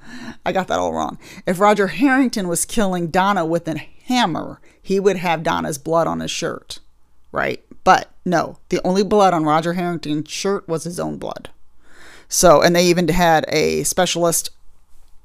I 0.45 0.53
got 0.53 0.69
that 0.69 0.79
all 0.79 0.93
wrong. 0.93 1.19
If 1.47 1.59
Roger 1.59 1.89
Harrington 1.89 2.47
was 2.47 2.65
killing 2.65 3.11
Donnah 3.11 3.49
with 3.49 3.67
a 3.67 3.77
hammer, 4.05 4.61
he 4.81 5.01
would 5.01 5.17
have 5.17 5.43
Donnah's 5.43 5.79
blood 5.79 6.07
on 6.07 6.21
his 6.21 6.31
shirt, 6.31 6.79
right? 7.33 7.61
But 7.83 8.09
no, 8.25 8.59
the 8.69 8.81
only 8.85 9.03
blood 9.03 9.35
on 9.35 9.45
Roger 9.45 9.73
Harrington's 9.73 10.31
shirt 10.31 10.69
was 10.69 10.85
his 10.85 11.01
own 11.01 11.19
blood. 11.19 11.51
So, 12.29 12.63
and 12.63 12.75
they 12.75 12.85
even 12.87 13.09
had 13.09 13.45
a 13.49 13.83
specialist 13.83 14.51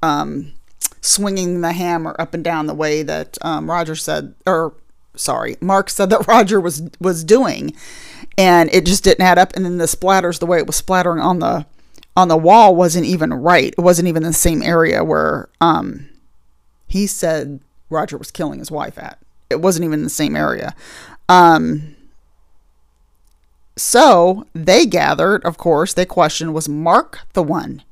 um, 0.02 0.52
swinging 1.00 1.60
the 1.60 1.72
hammer 1.72 2.16
up 2.18 2.34
and 2.34 2.42
down 2.42 2.66
the 2.66 2.74
way 2.74 3.02
that 3.02 3.38
um, 3.42 3.70
Roger 3.70 3.94
said, 3.94 4.34
or 4.46 4.74
sorry, 5.14 5.56
Mark 5.60 5.90
said 5.90 6.10
that 6.10 6.26
Roger 6.28 6.60
was 6.60 6.82
was 7.00 7.24
doing, 7.24 7.74
and 8.36 8.72
it 8.72 8.86
just 8.86 9.04
didn't 9.04 9.24
add 9.24 9.38
up. 9.38 9.54
And 9.54 9.64
then 9.64 9.78
the 9.78 9.84
splatters, 9.84 10.38
the 10.38 10.46
way 10.46 10.58
it 10.58 10.66
was 10.66 10.76
splattering 10.76 11.20
on 11.20 11.38
the 11.38 11.66
on 12.16 12.28
the 12.28 12.36
wall, 12.36 12.74
wasn't 12.76 13.06
even 13.06 13.32
right. 13.32 13.74
It 13.76 13.82
wasn't 13.82 14.08
even 14.08 14.22
the 14.22 14.32
same 14.32 14.62
area 14.62 15.02
where 15.04 15.48
um, 15.60 16.08
he 16.86 17.06
said 17.06 17.60
Roger 17.88 18.18
was 18.18 18.30
killing 18.30 18.58
his 18.58 18.70
wife 18.70 18.98
at. 18.98 19.18
It 19.48 19.60
wasn't 19.60 19.84
even 19.84 20.02
the 20.02 20.10
same 20.10 20.36
area. 20.36 20.74
Um, 21.28 21.96
so 23.76 24.46
they 24.54 24.84
gathered, 24.86 25.44
of 25.44 25.56
course, 25.56 25.94
they 25.94 26.04
questioned 26.04 26.54
was 26.54 26.68
Mark 26.68 27.20
the 27.32 27.42
one 27.42 27.82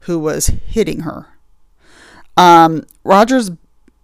who 0.00 0.18
was 0.18 0.46
hitting 0.46 1.00
her? 1.00 1.26
Um, 2.36 2.84
Roger's 3.04 3.50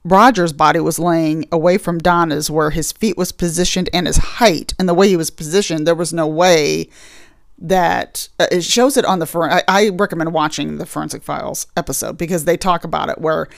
Roger's 0.08 0.52
body 0.52 0.80
was 0.80 0.98
laying 0.98 1.46
away 1.52 1.78
from 1.78 1.98
Donnah's 1.98 2.50
where 2.50 2.70
his 2.70 2.92
feet 2.92 3.16
was 3.16 3.32
positioned 3.32 3.88
and 3.92 4.06
his 4.06 4.16
height 4.16 4.74
and 4.78 4.88
the 4.88 4.94
way 4.94 5.08
he 5.08 5.16
was 5.16 5.30
positioned, 5.30 5.86
there 5.86 5.94
was 5.94 6.12
no 6.12 6.26
way 6.26 6.88
that 7.60 8.28
uh, 8.38 8.46
it 8.52 8.62
shows 8.62 8.96
it 8.96 9.04
on 9.04 9.18
the 9.18 9.26
for 9.26 9.50
I, 9.50 9.62
I 9.66 9.88
recommend 9.88 10.32
watching 10.32 10.78
the 10.78 10.86
forensic 10.86 11.22
files 11.22 11.66
episode 11.76 12.16
because 12.16 12.44
they 12.44 12.56
talk 12.56 12.84
about 12.84 13.08
it 13.08 13.18
where 13.18 13.48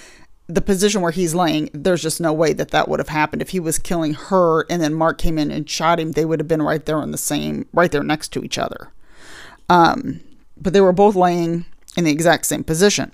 the 0.47 0.61
position 0.63 1.01
where 1.01 1.13
he's 1.13 1.35
laying, 1.35 1.71
there's 1.73 2.03
just 2.03 2.21
no 2.21 2.33
way 2.33 2.53
that 2.53 2.71
that 2.71 2.89
would 2.89 2.99
have 2.99 3.09
happened. 3.09 3.41
If 3.41 3.51
he 3.51 3.61
was 3.61 3.79
killing 3.79 4.15
her 4.15 4.67
and 4.69 4.83
then 4.83 4.95
Mark 4.95 5.19
came 5.19 5.39
in 5.39 5.51
and 5.51 5.69
shot 5.69 6.01
him, 6.01 6.13
they 6.13 6.25
would 6.25 6.41
have 6.41 6.49
been 6.49 6.63
right 6.63 6.85
there 6.85 6.99
on 6.99 7.13
the 7.13 7.19
same, 7.19 7.67
right 7.73 7.93
there 7.93 8.03
next 8.03 8.29
to 8.33 8.43
each 8.43 8.59
other. 8.59 8.89
Um, 9.69 10.21
but 10.57 10.73
they 10.73 10.81
were 10.81 10.93
both 10.93 11.15
laying 11.15 11.67
in 11.97 12.05
the 12.05 12.11
exact 12.11 12.47
same 12.47 12.65
position. 12.65 13.13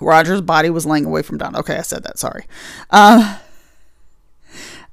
Roger's 0.00 0.40
body 0.40 0.70
was 0.70 0.86
laying 0.86 1.04
away 1.04 1.22
from 1.22 1.38
Don. 1.38 1.56
Okay, 1.56 1.76
I 1.76 1.82
said 1.82 2.02
that. 2.04 2.18
Sorry. 2.18 2.44
Uh, 2.90 3.38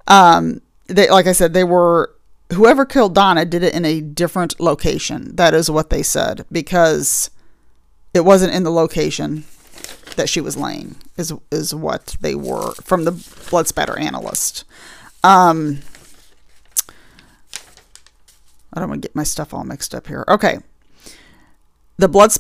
um, 0.08 0.62
they, 0.88 1.10
like 1.10 1.28
I 1.28 1.32
said, 1.32 1.54
they 1.54 1.64
were 1.64 2.14
whoever 2.54 2.86
killed 2.86 3.16
Donnah 3.16 3.50
did 3.50 3.64
it 3.64 3.74
in 3.74 3.86
a 3.86 4.02
different 4.02 4.60
location. 4.60 5.36
That 5.36 5.54
is 5.54 5.70
what 5.70 5.90
they 5.90 6.04
said 6.04 6.46
because 6.52 7.30
it 8.14 8.22
wasn't 8.22 8.54
in 8.54 8.64
the 8.64 8.72
location 8.72 9.46
that 10.16 10.30
she 10.30 10.42
was 10.42 10.56
laying 10.56 10.96
is 11.18 11.34
is 11.52 11.74
what 11.74 12.16
they 12.22 12.36
were 12.36 12.74
from 12.76 13.06
the 13.06 13.12
blood 13.50 13.68
spatter 13.68 13.98
analyst. 13.98 14.64
Um, 15.24 15.80
I 18.74 18.80
don't 18.80 18.90
want 18.90 19.02
to 19.02 19.08
get 19.08 19.16
my 19.16 19.24
stuff 19.24 19.54
all 19.54 19.64
mixed 19.64 19.94
up 19.96 20.08
here. 20.08 20.26
Okay. 20.28 20.60
The 21.98 22.08
blood 22.08 22.32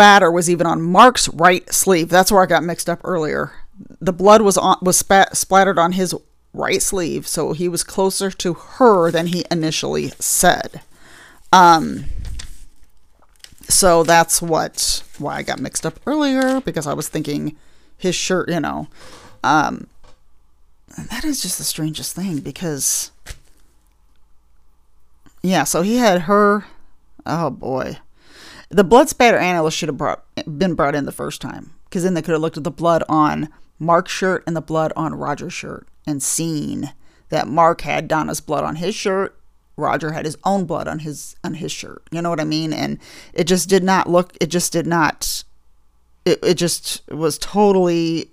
spatter 0.00 0.30
was 0.30 0.48
even 0.48 0.66
on 0.66 0.80
Mark's 0.80 1.28
right 1.28 1.70
sleeve. 1.70 2.08
That's 2.08 2.32
where 2.32 2.42
I 2.42 2.46
got 2.46 2.64
mixed 2.64 2.88
up 2.88 3.02
earlier. 3.04 3.52
The 4.00 4.14
blood 4.14 4.40
was 4.40 4.56
on 4.56 4.78
was 4.80 4.96
spat, 4.96 5.36
splattered 5.36 5.78
on 5.78 5.92
his 5.92 6.14
right 6.54 6.80
sleeve, 6.80 7.28
so 7.28 7.52
he 7.52 7.68
was 7.68 7.84
closer 7.84 8.30
to 8.30 8.54
her 8.54 9.10
than 9.10 9.26
he 9.26 9.44
initially 9.50 10.08
said. 10.18 10.80
Um, 11.52 12.06
so 13.68 14.02
that's 14.02 14.40
what 14.40 15.02
why 15.18 15.36
I 15.36 15.42
got 15.42 15.60
mixed 15.60 15.84
up 15.84 16.00
earlier 16.06 16.62
because 16.62 16.86
I 16.86 16.94
was 16.94 17.08
thinking 17.10 17.56
his 17.98 18.14
shirt, 18.14 18.48
you 18.48 18.60
know. 18.60 18.88
Um, 19.44 19.86
that 21.10 21.26
is 21.26 21.42
just 21.42 21.58
the 21.58 21.64
strangest 21.64 22.16
thing 22.16 22.38
because 22.38 23.10
yeah, 25.42 25.64
so 25.64 25.82
he 25.82 25.96
had 25.96 26.22
her 26.22 26.64
oh 27.26 27.50
boy. 27.50 27.98
The 28.70 28.84
blood 28.84 29.08
spatter 29.08 29.38
analyst 29.38 29.76
should 29.76 29.88
have 29.88 29.98
brought 29.98 30.24
been 30.58 30.74
brought 30.74 30.94
in 30.94 31.04
the 31.04 31.12
first 31.12 31.40
time 31.40 31.72
because 31.84 32.04
then 32.04 32.14
they 32.14 32.22
could 32.22 32.32
have 32.32 32.40
looked 32.40 32.56
at 32.56 32.64
the 32.64 32.70
blood 32.70 33.02
on 33.08 33.48
Mark's 33.78 34.12
shirt 34.12 34.44
and 34.46 34.54
the 34.54 34.60
blood 34.60 34.92
on 34.94 35.14
Roger's 35.14 35.52
shirt 35.52 35.88
and 36.06 36.22
seen 36.22 36.92
that 37.30 37.48
Mark 37.48 37.80
had 37.82 38.08
Donnah's 38.08 38.40
blood 38.40 38.64
on 38.64 38.76
his 38.76 38.94
shirt 38.94 39.40
Roger 39.80 40.12
had 40.12 40.24
his 40.24 40.36
own 40.44 40.66
blood 40.66 40.86
on 40.86 41.00
his 41.00 41.34
on 41.42 41.54
his 41.54 41.72
shirt. 41.72 42.02
You 42.12 42.22
know 42.22 42.30
what 42.30 42.40
I 42.40 42.44
mean? 42.44 42.72
And 42.72 42.98
it 43.32 43.44
just 43.44 43.68
did 43.68 43.82
not 43.82 44.08
look 44.08 44.36
it 44.40 44.46
just 44.46 44.72
did 44.72 44.86
not 44.86 45.42
it, 46.24 46.38
it 46.42 46.54
just 46.54 47.02
was 47.10 47.38
totally 47.38 48.30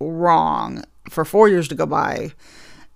wrong 0.00 0.84
for 1.10 1.24
4 1.24 1.48
years 1.48 1.68
to 1.68 1.74
go 1.74 1.84
by 1.84 2.32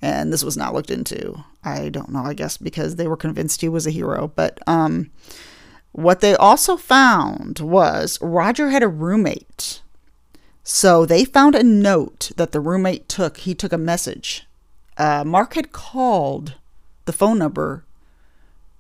and 0.00 0.32
this 0.32 0.44
was 0.44 0.56
not 0.56 0.74
looked 0.74 0.90
into. 0.90 1.44
I 1.64 1.88
don't 1.88 2.10
know, 2.10 2.22
I 2.22 2.34
guess 2.34 2.56
because 2.56 2.96
they 2.96 3.08
were 3.08 3.16
convinced 3.16 3.60
he 3.60 3.68
was 3.68 3.86
a 3.86 3.90
hero, 3.90 4.32
but 4.34 4.60
um 4.66 5.10
what 5.96 6.20
they 6.20 6.36
also 6.36 6.76
found 6.76 7.58
was 7.58 8.18
Roger 8.20 8.68
had 8.68 8.82
a 8.82 8.88
roommate. 8.88 9.80
So 10.62 11.06
they 11.06 11.24
found 11.24 11.54
a 11.54 11.62
note 11.62 12.32
that 12.36 12.52
the 12.52 12.60
roommate 12.60 13.08
took. 13.08 13.38
He 13.38 13.54
took 13.54 13.72
a 13.72 13.78
message. 13.78 14.46
Uh, 14.98 15.24
Mark 15.24 15.54
had 15.54 15.72
called 15.72 16.54
the 17.06 17.14
phone 17.14 17.38
number 17.38 17.84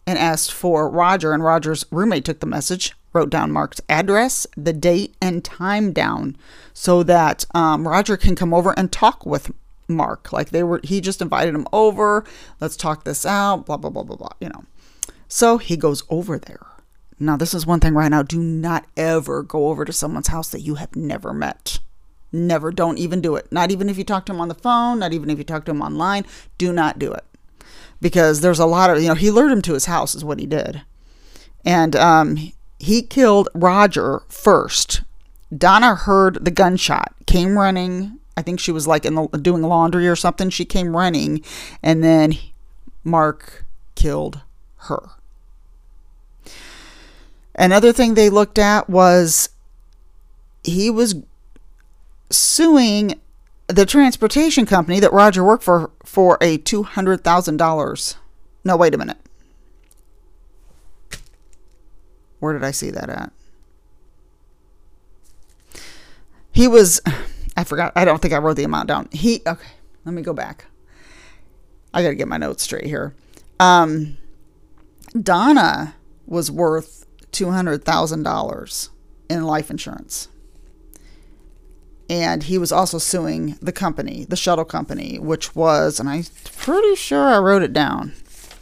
and 0.06 0.18
asked 0.18 0.52
for 0.52 0.90
Roger, 0.90 1.32
and 1.32 1.42
Roger's 1.42 1.86
roommate 1.90 2.26
took 2.26 2.40
the 2.40 2.46
message, 2.46 2.92
wrote 3.14 3.30
down 3.30 3.50
Mark's 3.50 3.80
address, 3.88 4.46
the 4.54 4.74
date, 4.74 5.16
and 5.22 5.42
time 5.42 5.92
down 5.92 6.36
so 6.74 7.02
that 7.02 7.46
um, 7.54 7.88
Roger 7.88 8.18
can 8.18 8.36
come 8.36 8.52
over 8.52 8.74
and 8.78 8.92
talk 8.92 9.24
with 9.24 9.50
Mark. 9.88 10.34
Like 10.34 10.50
they 10.50 10.62
were, 10.62 10.80
he 10.84 11.00
just 11.00 11.22
invited 11.22 11.54
him 11.54 11.66
over. 11.72 12.24
Let's 12.60 12.76
talk 12.76 13.04
this 13.04 13.24
out, 13.24 13.64
blah, 13.64 13.78
blah, 13.78 13.90
blah, 13.90 14.02
blah, 14.02 14.16
blah, 14.16 14.32
you 14.38 14.50
know. 14.50 14.64
So 15.28 15.56
he 15.56 15.78
goes 15.78 16.02
over 16.10 16.38
there. 16.38 16.66
Now, 17.18 17.36
this 17.36 17.54
is 17.54 17.66
one 17.66 17.80
thing 17.80 17.94
right 17.94 18.10
now 18.10 18.22
do 18.22 18.40
not 18.40 18.86
ever 18.96 19.42
go 19.42 19.68
over 19.68 19.84
to 19.84 19.92
someone's 19.92 20.28
house 20.28 20.50
that 20.50 20.60
you 20.60 20.74
have 20.74 20.94
never 20.94 21.32
met. 21.32 21.78
Never. 22.32 22.70
Don't 22.70 22.98
even 22.98 23.20
do 23.20 23.36
it. 23.36 23.50
Not 23.50 23.70
even 23.70 23.88
if 23.88 23.96
you 23.96 24.04
talk 24.04 24.26
to 24.26 24.32
him 24.32 24.40
on 24.40 24.48
the 24.48 24.54
phone, 24.54 24.98
not 24.98 25.12
even 25.12 25.30
if 25.30 25.38
you 25.38 25.44
talk 25.44 25.64
to 25.64 25.70
him 25.70 25.80
online. 25.80 26.26
Do 26.58 26.72
not 26.72 26.98
do 26.98 27.12
it. 27.12 27.24
Because 28.00 28.40
there's 28.42 28.58
a 28.58 28.66
lot 28.66 28.90
of, 28.90 29.00
you 29.00 29.08
know, 29.08 29.14
he 29.14 29.30
lured 29.30 29.52
him 29.52 29.62
to 29.62 29.72
his 29.72 29.86
house, 29.86 30.14
is 30.14 30.24
what 30.24 30.38
he 30.38 30.46
did. 30.46 30.82
And 31.64 31.96
um, 31.96 32.52
he 32.78 33.02
killed 33.02 33.48
Roger 33.54 34.22
first. 34.28 35.02
Donnah 35.54 36.00
heard 36.00 36.44
the 36.44 36.50
gunshot, 36.50 37.14
came 37.26 37.58
running. 37.58 38.18
I 38.36 38.42
think 38.42 38.60
she 38.60 38.72
was 38.72 38.86
like 38.86 39.06
in 39.06 39.14
the, 39.14 39.26
doing 39.28 39.62
laundry 39.62 40.06
or 40.06 40.16
something. 40.16 40.50
She 40.50 40.66
came 40.66 40.94
running, 40.94 41.42
and 41.82 42.04
then 42.04 42.34
Mark 43.02 43.64
killed 43.94 44.42
her. 44.76 45.10
Another 47.56 47.92
thing 47.92 48.14
they 48.14 48.28
looked 48.28 48.58
at 48.58 48.88
was 48.88 49.48
he 50.62 50.90
was 50.90 51.16
suing 52.30 53.18
the 53.68 53.86
transportation 53.86 54.66
company 54.66 55.00
that 55.00 55.12
Roger 55.12 55.42
worked 55.42 55.64
for 55.64 55.90
for 56.04 56.36
a 56.40 56.58
$200,000. 56.58 58.14
No, 58.64 58.76
wait 58.76 58.94
a 58.94 58.98
minute. 58.98 59.16
Where 62.40 62.52
did 62.52 62.62
I 62.62 62.70
see 62.70 62.90
that 62.90 63.08
at? 63.08 63.32
He 66.52 66.68
was 66.68 67.00
I 67.56 67.64
forgot. 67.64 67.92
I 67.96 68.04
don't 68.04 68.20
think 68.20 68.34
I 68.34 68.38
wrote 68.38 68.56
the 68.56 68.64
amount 68.64 68.88
down. 68.88 69.08
He 69.12 69.40
okay, 69.46 69.68
let 70.04 70.14
me 70.14 70.22
go 70.22 70.34
back. 70.34 70.66
I 71.94 72.02
got 72.02 72.10
to 72.10 72.14
get 72.14 72.28
my 72.28 72.36
notes 72.36 72.62
straight 72.62 72.84
here. 72.84 73.14
Um 73.58 74.18
Donnah 75.14 75.94
was 76.26 76.50
worth 76.50 77.05
$200,000 77.38 78.88
in 79.28 79.44
life 79.44 79.70
insurance 79.70 80.28
and 82.08 82.44
he 82.44 82.58
was 82.58 82.72
also 82.72 82.98
suing 82.98 83.56
the 83.60 83.72
company, 83.72 84.24
the 84.28 84.36
shuttle 84.36 84.64
company, 84.64 85.18
which 85.18 85.56
was, 85.56 85.98
and 85.98 86.08
I'm 86.08 86.24
pretty 86.56 86.94
sure 86.94 87.28
I 87.28 87.38
wrote 87.38 87.62
it 87.62 87.72
down, 87.72 88.12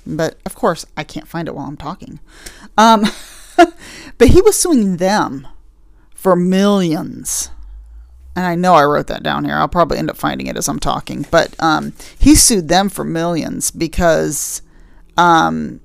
but 0.06 0.38
of 0.46 0.54
course 0.54 0.86
I 0.96 1.04
can't 1.04 1.28
find 1.28 1.48
it 1.48 1.54
while 1.54 1.66
I'm 1.66 1.76
talking. 1.76 2.20
Um, 2.78 3.04
but 3.56 4.28
he 4.28 4.40
was 4.40 4.58
suing 4.58 4.96
them 4.96 5.46
for 6.14 6.34
millions. 6.36 7.50
And 8.36 8.46
I 8.46 8.54
know 8.54 8.74
I 8.74 8.84
wrote 8.84 9.06
that 9.08 9.22
down 9.22 9.44
here. 9.44 9.54
I'll 9.54 9.68
probably 9.68 9.98
end 9.98 10.10
up 10.10 10.16
finding 10.16 10.48
it 10.48 10.56
as 10.56 10.68
I'm 10.68 10.80
talking. 10.80 11.24
But 11.30 11.54
um, 11.62 11.92
he 12.18 12.34
sued 12.34 12.68
them 12.68 12.88
for 12.88 13.04
millions 13.04 13.70
because 13.70 14.60
um, 15.16 15.80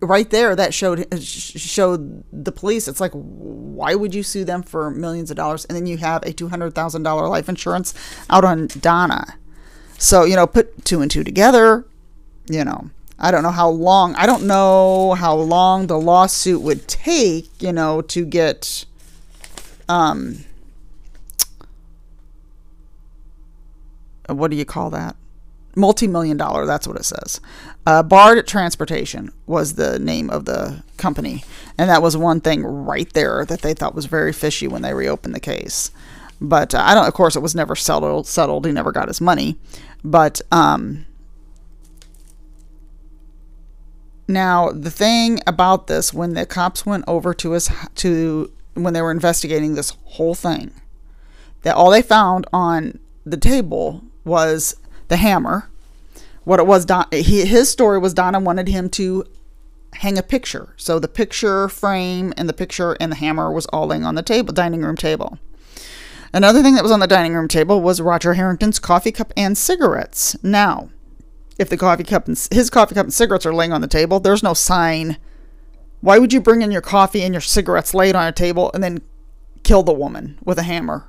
right 0.00 0.28
there 0.30 0.54
that 0.54 0.74
showed 0.74 1.06
showed 1.20 2.24
the 2.32 2.52
police. 2.52 2.88
It's 2.88 3.00
like 3.00 3.12
why 3.12 3.94
would 3.94 4.14
you 4.14 4.22
sue 4.22 4.44
them 4.44 4.62
for 4.62 4.90
millions 4.90 5.30
of 5.30 5.36
dollars? 5.36 5.64
And 5.64 5.76
then 5.76 5.86
you 5.86 5.96
have 5.98 6.22
a 6.22 6.32
$200,000 6.32 7.30
life 7.30 7.48
insurance 7.48 7.94
out 8.30 8.44
on 8.44 8.68
Donnah. 8.68 9.34
So 9.98 10.24
you 10.24 10.36
know 10.36 10.46
put 10.46 10.84
two 10.84 11.00
and 11.00 11.10
two 11.10 11.24
together 11.24 11.86
you 12.48 12.64
know 12.64 12.90
I 13.18 13.30
don't 13.30 13.42
know 13.42 13.50
how 13.50 13.68
long 13.68 14.14
I 14.16 14.26
don't 14.26 14.46
know 14.46 15.14
how 15.14 15.34
long 15.34 15.86
the 15.86 15.98
lawsuit 15.98 16.60
would 16.60 16.86
take 16.86 17.50
you 17.60 17.72
know 17.72 18.02
to 18.02 18.24
get 18.24 18.84
um 19.88 20.44
what 24.28 24.50
do 24.50 24.56
you 24.56 24.64
call 24.64 24.90
that? 24.90 25.16
Multi-million 25.76 26.36
dollar 26.36 26.66
that's 26.66 26.86
what 26.86 26.96
it 26.96 27.04
says 27.04 27.40
uh, 27.86 28.02
bard 28.02 28.46
transportation 28.46 29.30
was 29.46 29.74
the 29.74 29.98
name 29.98 30.28
of 30.30 30.44
the 30.44 30.82
company 30.96 31.44
and 31.78 31.88
that 31.88 32.02
was 32.02 32.16
one 32.16 32.40
thing 32.40 32.64
right 32.64 33.12
there 33.12 33.44
that 33.44 33.62
they 33.62 33.72
thought 33.72 33.94
was 33.94 34.06
very 34.06 34.32
fishy 34.32 34.66
when 34.66 34.82
they 34.82 34.92
reopened 34.92 35.34
the 35.34 35.40
case 35.40 35.90
but 36.40 36.74
uh, 36.74 36.82
i 36.84 36.94
don't 36.94 37.06
of 37.06 37.14
course 37.14 37.36
it 37.36 37.42
was 37.42 37.54
never 37.54 37.76
settled 37.76 38.26
settled 38.26 38.66
he 38.66 38.72
never 38.72 38.92
got 38.92 39.08
his 39.08 39.20
money 39.20 39.56
but 40.04 40.40
um 40.50 41.06
now 44.28 44.70
the 44.70 44.90
thing 44.90 45.40
about 45.46 45.86
this 45.86 46.12
when 46.12 46.34
the 46.34 46.44
cops 46.44 46.84
went 46.84 47.04
over 47.06 47.32
to 47.32 47.52
his 47.52 47.70
to 47.94 48.50
when 48.74 48.92
they 48.92 49.00
were 49.00 49.10
investigating 49.10 49.74
this 49.74 49.96
whole 50.04 50.34
thing 50.34 50.72
that 51.62 51.74
all 51.74 51.90
they 51.90 52.02
found 52.02 52.46
on 52.52 52.98
the 53.24 53.36
table 53.36 54.02
was 54.24 54.76
the 55.08 55.16
hammer. 55.16 55.68
What 56.46 56.60
it 56.60 56.66
was, 56.68 56.84
Don, 56.84 57.06
he, 57.10 57.44
his 57.44 57.68
story 57.68 57.98
was 57.98 58.14
Donnah 58.14 58.40
wanted 58.40 58.68
him 58.68 58.88
to 58.90 59.24
hang 59.94 60.16
a 60.16 60.22
picture. 60.22 60.74
So 60.76 61.00
the 61.00 61.08
picture 61.08 61.68
frame 61.68 62.32
and 62.36 62.48
the 62.48 62.52
picture 62.52 62.96
and 63.00 63.10
the 63.10 63.16
hammer 63.16 63.50
was 63.50 63.66
all 63.66 63.88
laying 63.88 64.04
on 64.04 64.14
the 64.14 64.22
table, 64.22 64.52
dining 64.52 64.82
room 64.82 64.94
table. 64.96 65.40
Another 66.32 66.62
thing 66.62 66.76
that 66.76 66.84
was 66.84 66.92
on 66.92 67.00
the 67.00 67.08
dining 67.08 67.34
room 67.34 67.48
table 67.48 67.80
was 67.80 68.00
Roger 68.00 68.34
Harrington's 68.34 68.78
coffee 68.78 69.10
cup 69.10 69.32
and 69.36 69.58
cigarettes. 69.58 70.36
Now, 70.40 70.90
if 71.58 71.68
the 71.68 71.76
coffee 71.76 72.04
cup 72.04 72.28
and 72.28 72.38
his 72.52 72.70
coffee 72.70 72.94
cup 72.94 73.06
and 73.06 73.12
cigarettes 73.12 73.44
are 73.44 73.52
laying 73.52 73.72
on 73.72 73.80
the 73.80 73.88
table, 73.88 74.20
there's 74.20 74.44
no 74.44 74.54
sign. 74.54 75.16
Why 76.00 76.20
would 76.20 76.32
you 76.32 76.40
bring 76.40 76.62
in 76.62 76.70
your 76.70 76.80
coffee 76.80 77.24
and 77.24 77.34
your 77.34 77.40
cigarettes 77.40 77.92
laid 77.92 78.14
on 78.14 78.28
a 78.28 78.30
table 78.30 78.70
and 78.72 78.84
then 78.84 79.02
kill 79.64 79.82
the 79.82 79.92
woman 79.92 80.38
with 80.44 80.60
a 80.60 80.62
hammer? 80.62 81.08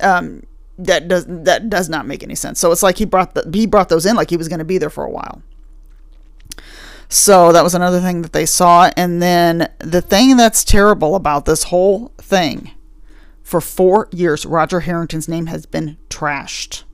Um, 0.00 0.42
that 0.78 1.08
does 1.08 1.26
that 1.26 1.68
does 1.68 1.88
not 1.88 2.06
make 2.06 2.22
any 2.22 2.34
sense. 2.34 2.60
So 2.60 2.70
it's 2.72 2.82
like 2.82 2.98
he 2.98 3.04
brought 3.04 3.34
the, 3.34 3.48
he 3.52 3.66
brought 3.66 3.88
those 3.88 4.06
in 4.06 4.16
like 4.16 4.30
he 4.30 4.36
was 4.36 4.48
going 4.48 4.60
to 4.60 4.64
be 4.64 4.78
there 4.78 4.90
for 4.90 5.04
a 5.04 5.10
while. 5.10 5.42
So 7.08 7.52
that 7.52 7.64
was 7.64 7.74
another 7.74 8.00
thing 8.00 8.22
that 8.22 8.32
they 8.32 8.46
saw 8.46 8.90
and 8.96 9.20
then 9.20 9.70
the 9.78 10.02
thing 10.02 10.36
that's 10.36 10.62
terrible 10.62 11.14
about 11.14 11.46
this 11.46 11.64
whole 11.64 12.12
thing 12.18 12.72
for 13.42 13.62
4 13.62 14.08
years 14.12 14.44
Roger 14.44 14.80
Harrington's 14.80 15.26
name 15.26 15.46
has 15.46 15.64
been 15.64 15.96
trashed. 16.10 16.84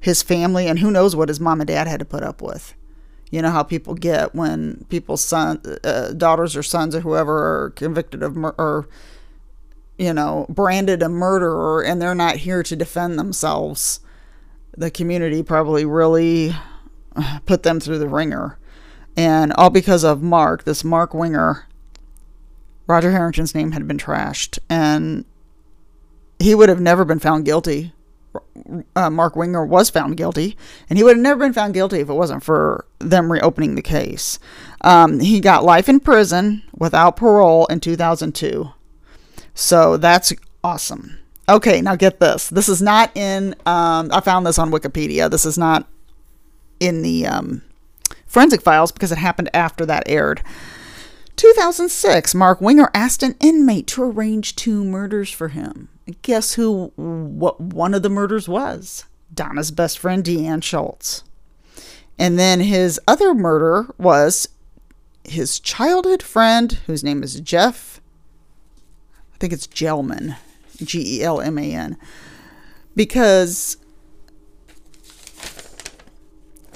His 0.00 0.22
family 0.22 0.66
and 0.66 0.78
who 0.78 0.90
knows 0.90 1.14
what 1.14 1.28
his 1.28 1.40
mom 1.40 1.60
and 1.60 1.68
dad 1.68 1.86
had 1.86 2.00
to 2.00 2.06
put 2.06 2.22
up 2.22 2.40
with. 2.40 2.74
You 3.30 3.42
know 3.42 3.50
how 3.50 3.62
people 3.62 3.94
get 3.94 4.34
when 4.34 4.86
people's 4.88 5.24
son 5.24 5.60
uh, 5.84 6.12
daughters 6.12 6.56
or 6.56 6.62
sons 6.62 6.94
or 6.94 7.00
whoever 7.00 7.64
are 7.64 7.70
convicted 7.70 8.22
of 8.22 8.34
murder 8.34 8.56
or 8.58 8.88
you 10.02 10.12
know, 10.12 10.46
branded 10.48 11.00
a 11.00 11.08
murderer 11.08 11.84
and 11.84 12.02
they're 12.02 12.14
not 12.14 12.36
here 12.36 12.64
to 12.64 12.74
defend 12.74 13.18
themselves, 13.18 14.00
the 14.76 14.90
community 14.90 15.44
probably 15.44 15.84
really 15.84 16.52
put 17.46 17.62
them 17.62 17.78
through 17.78 17.98
the 17.98 18.08
ringer. 18.08 18.58
And 19.16 19.52
all 19.52 19.70
because 19.70 20.02
of 20.02 20.20
Mark, 20.20 20.64
this 20.64 20.82
Mark 20.82 21.14
Winger, 21.14 21.68
Roger 22.88 23.12
Harrington's 23.12 23.54
name 23.54 23.72
had 23.72 23.86
been 23.86 23.98
trashed 23.98 24.58
and 24.68 25.24
he 26.40 26.54
would 26.54 26.68
have 26.68 26.80
never 26.80 27.04
been 27.04 27.20
found 27.20 27.44
guilty. 27.44 27.92
Uh, 28.96 29.10
Mark 29.10 29.36
Winger 29.36 29.64
was 29.64 29.90
found 29.90 30.16
guilty, 30.16 30.56
and 30.88 30.96
he 30.96 31.04
would 31.04 31.16
have 31.16 31.22
never 31.22 31.38
been 31.38 31.52
found 31.52 31.74
guilty 31.74 32.00
if 32.00 32.08
it 32.08 32.14
wasn't 32.14 32.42
for 32.42 32.86
them 32.98 33.30
reopening 33.30 33.74
the 33.74 33.82
case. 33.82 34.38
Um, 34.80 35.20
he 35.20 35.38
got 35.38 35.64
life 35.64 35.86
in 35.86 36.00
prison 36.00 36.62
without 36.74 37.16
parole 37.16 37.66
in 37.66 37.78
2002. 37.78 38.72
So 39.54 39.96
that's 39.96 40.32
awesome. 40.64 41.18
Okay, 41.48 41.80
now 41.80 41.96
get 41.96 42.20
this. 42.20 42.48
This 42.48 42.68
is 42.68 42.80
not 42.80 43.10
in, 43.16 43.54
um, 43.66 44.10
I 44.12 44.20
found 44.20 44.46
this 44.46 44.58
on 44.58 44.70
Wikipedia. 44.70 45.30
This 45.30 45.44
is 45.44 45.58
not 45.58 45.88
in 46.80 47.02
the 47.02 47.26
um, 47.26 47.62
forensic 48.26 48.62
files 48.62 48.92
because 48.92 49.12
it 49.12 49.18
happened 49.18 49.50
after 49.52 49.84
that 49.86 50.04
aired. 50.06 50.42
2006, 51.36 52.34
Mark 52.34 52.60
Winger 52.60 52.90
asked 52.94 53.22
an 53.22 53.36
inmate 53.40 53.86
to 53.88 54.02
arrange 54.02 54.54
two 54.54 54.84
murders 54.84 55.30
for 55.30 55.48
him. 55.48 55.88
guess 56.22 56.54
who 56.54 56.92
what 56.96 57.60
one 57.60 57.94
of 57.94 58.02
the 58.02 58.10
murders 58.10 58.48
was? 58.48 59.06
Donnah's 59.34 59.70
best 59.70 59.98
friend, 59.98 60.22
Deanne 60.22 60.62
Schultz. 60.62 61.24
And 62.18 62.38
then 62.38 62.60
his 62.60 63.00
other 63.08 63.34
murder 63.34 63.86
was 63.96 64.48
his 65.24 65.58
childhood 65.58 66.22
friend, 66.22 66.72
whose 66.86 67.02
name 67.02 67.22
is 67.22 67.40
Jeff 67.40 68.01
think 69.42 69.52
it's 69.52 69.66
Gelman, 69.66 70.36
G 70.76 71.18
E 71.18 71.24
L 71.24 71.40
M 71.40 71.58
A 71.58 71.74
N, 71.74 71.96
because 72.94 73.76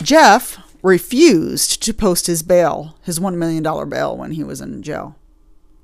Jeff 0.03 0.59
refused 0.83 1.81
to 1.85 1.95
post 1.95 2.27
his 2.27 2.43
bail, 2.43 2.97
his 3.03 3.21
$1 3.21 3.37
million 3.37 3.63
bail, 3.89 4.17
when 4.17 4.33
he 4.33 4.43
was 4.43 4.61
in 4.61 4.83
jail. 4.83 5.17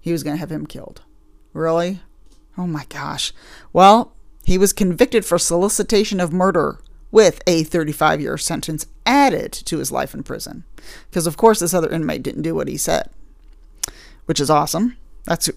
He 0.01 0.11
was 0.11 0.25
going 0.25 0.35
to 0.35 0.41
have 0.41 0.51
him 0.51 0.67
killed. 0.67 1.03
Really? 1.53 2.01
Oh 2.59 2.67
my 2.67 2.85
gosh. 2.89 3.33
Well, 3.73 4.13
he 4.45 4.59
was 4.59 4.73
convicted 4.73 5.25
for 5.25 5.39
solicitation 5.39 6.19
of 6.19 6.33
murder 6.33 6.81
with 7.13 7.41
a 7.47 7.63
35 7.63 8.21
year 8.21 8.37
sentence 8.37 8.87
added 9.07 9.53
to 9.53 9.79
his 9.79 9.93
life 9.93 10.15
in 10.15 10.25
prison. 10.25 10.65
Because, 11.09 11.29
of 11.29 11.37
course, 11.37 11.61
this 11.61 11.75
other 11.75 11.91
inmate 11.91 12.25
didn't 12.25 12.43
do 12.43 12.57
what 12.57 12.67
he 12.67 12.77
said, 12.77 13.09
which 14.27 14.41
is 14.41 14.51
awesome. 14.51 14.97
That's 15.25 15.49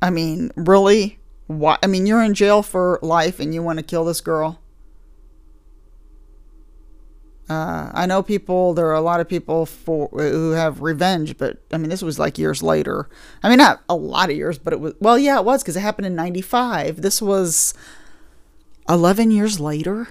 I 0.00 0.10
mean, 0.10 0.50
really? 0.56 1.18
Why? 1.46 1.78
I 1.82 1.86
mean, 1.86 2.06
you're 2.06 2.22
in 2.22 2.34
jail 2.34 2.62
for 2.62 2.98
life 3.02 3.40
and 3.40 3.54
you 3.54 3.62
want 3.62 3.78
to 3.78 3.82
kill 3.84 4.04
this 4.04 4.20
girl? 4.20 4.60
Uh, 7.48 7.90
I 7.94 8.06
know 8.06 8.22
people. 8.22 8.74
There 8.74 8.86
are 8.88 8.94
a 8.94 9.00
lot 9.00 9.20
of 9.20 9.28
people 9.28 9.66
for 9.66 10.08
who 10.08 10.50
have 10.50 10.82
revenge, 10.82 11.38
but 11.38 11.62
I 11.72 11.78
mean, 11.78 11.90
this 11.90 12.02
was 12.02 12.18
like 12.18 12.38
years 12.38 12.60
later. 12.62 13.08
I 13.42 13.48
mean, 13.48 13.58
not 13.58 13.82
a 13.88 13.94
lot 13.94 14.30
of 14.30 14.36
years, 14.36 14.58
but 14.58 14.72
it 14.72 14.80
was. 14.80 14.94
Well, 15.00 15.16
yeah, 15.16 15.38
it 15.38 15.44
was 15.44 15.62
because 15.62 15.76
it 15.76 15.80
happened 15.80 16.06
in 16.06 16.16
'95. 16.16 17.02
This 17.02 17.22
was 17.22 17.72
11 18.88 19.30
years 19.30 19.60
later, 19.60 20.08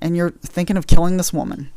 and 0.00 0.16
you're 0.16 0.30
thinking 0.30 0.76
of 0.76 0.86
killing 0.86 1.16
this 1.16 1.32
woman. 1.32 1.72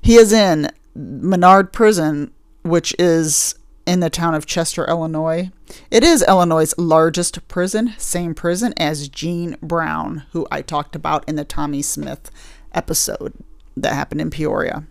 He 0.00 0.16
is 0.16 0.32
in 0.32 0.70
Menard 0.94 1.72
Prison, 1.72 2.32
which 2.62 2.94
is 2.98 3.54
in 3.86 4.00
the 4.00 4.10
town 4.10 4.34
of 4.34 4.46
Chester, 4.46 4.86
Illinois. 4.86 5.50
It 5.90 6.02
is 6.02 6.24
Illinois' 6.26 6.74
largest 6.78 7.46
prison, 7.48 7.94
same 7.98 8.34
prison 8.34 8.74
as 8.76 9.08
Gene 9.08 9.56
Brown, 9.62 10.24
who 10.32 10.46
I 10.50 10.62
talked 10.62 10.96
about 10.96 11.28
in 11.28 11.36
the 11.36 11.44
Tommy 11.44 11.82
Smith 11.82 12.30
episode 12.72 13.34
that 13.76 13.94
happened 13.94 14.20
in 14.20 14.30
Peoria. 14.30 14.84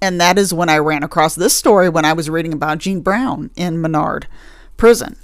And 0.00 0.20
that 0.20 0.38
is 0.38 0.54
when 0.54 0.68
I 0.68 0.78
ran 0.78 1.02
across 1.02 1.34
this 1.34 1.54
story 1.54 1.88
when 1.88 2.04
I 2.04 2.12
was 2.12 2.30
reading 2.30 2.52
about 2.52 2.78
Gene 2.78 3.00
Brown 3.00 3.50
in 3.56 3.80
Menard 3.80 4.28
prison. 4.76 5.16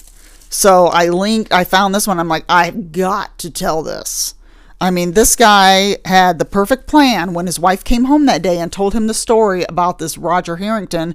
So 0.50 0.86
I 0.86 1.08
linked, 1.08 1.52
I 1.52 1.64
found 1.64 1.94
this 1.94 2.06
one. 2.06 2.18
I'm 2.18 2.28
like, 2.28 2.44
I've 2.48 2.92
got 2.92 3.38
to 3.38 3.50
tell 3.50 3.82
this. 3.82 4.34
I 4.80 4.90
mean, 4.90 5.12
this 5.12 5.36
guy 5.36 5.98
had 6.04 6.38
the 6.38 6.44
perfect 6.44 6.86
plan 6.86 7.32
when 7.32 7.46
his 7.46 7.60
wife 7.60 7.84
came 7.84 8.04
home 8.04 8.26
that 8.26 8.42
day 8.42 8.58
and 8.58 8.72
told 8.72 8.92
him 8.92 9.06
the 9.06 9.14
story 9.14 9.64
about 9.68 9.98
this 9.98 10.18
Roger 10.18 10.56
Harrington, 10.56 11.14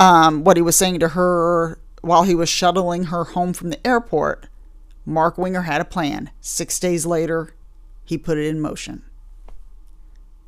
um, 0.00 0.42
what 0.42 0.56
he 0.56 0.62
was 0.62 0.74
saying 0.74 0.98
to 1.00 1.08
her 1.08 1.78
while 2.02 2.24
he 2.24 2.34
was 2.34 2.48
shuttling 2.48 3.04
her 3.04 3.24
home 3.24 3.52
from 3.52 3.70
the 3.70 3.86
airport. 3.86 4.48
Mark 5.06 5.38
Winger 5.38 5.62
had 5.62 5.80
a 5.80 5.84
plan. 5.84 6.30
Six 6.40 6.80
days 6.80 7.06
later, 7.06 7.54
he 8.04 8.18
put 8.18 8.38
it 8.38 8.46
in 8.46 8.60
motion 8.60 9.04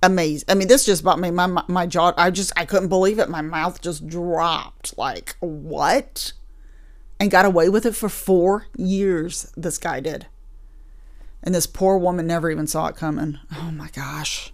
amazing. 0.03 0.47
I 0.49 0.55
mean, 0.55 0.69
this 0.69 0.85
just 0.85 1.03
about 1.03 1.19
me. 1.19 1.31
My, 1.31 1.47
my 1.47 1.65
my 1.69 1.87
jaw. 1.87 2.13
I 2.17 2.31
just 2.31 2.53
I 2.57 2.65
couldn't 2.65 2.89
believe 2.89 3.19
it. 3.19 3.29
My 3.29 3.43
mouth 3.43 3.81
just 3.81 4.07
dropped. 4.07 4.97
Like 4.99 5.37
what? 5.41 6.33
And 7.21 7.31
got 7.31 7.45
away 7.45 7.69
with 7.69 7.87
it 7.87 7.95
for 7.95 8.09
four 8.09 8.67
years. 8.77 9.53
This 9.57 9.79
guy 9.79 10.01
did. 10.01 10.27
And 11.43 11.55
this 11.55 11.67
poor 11.67 11.97
woman 11.99 12.27
never 12.27 12.51
even 12.51 12.67
saw 12.67 12.87
it 12.89 12.97
coming. 12.97 13.39
Oh 13.57 13.71
my 13.71 13.89
gosh. 13.91 14.53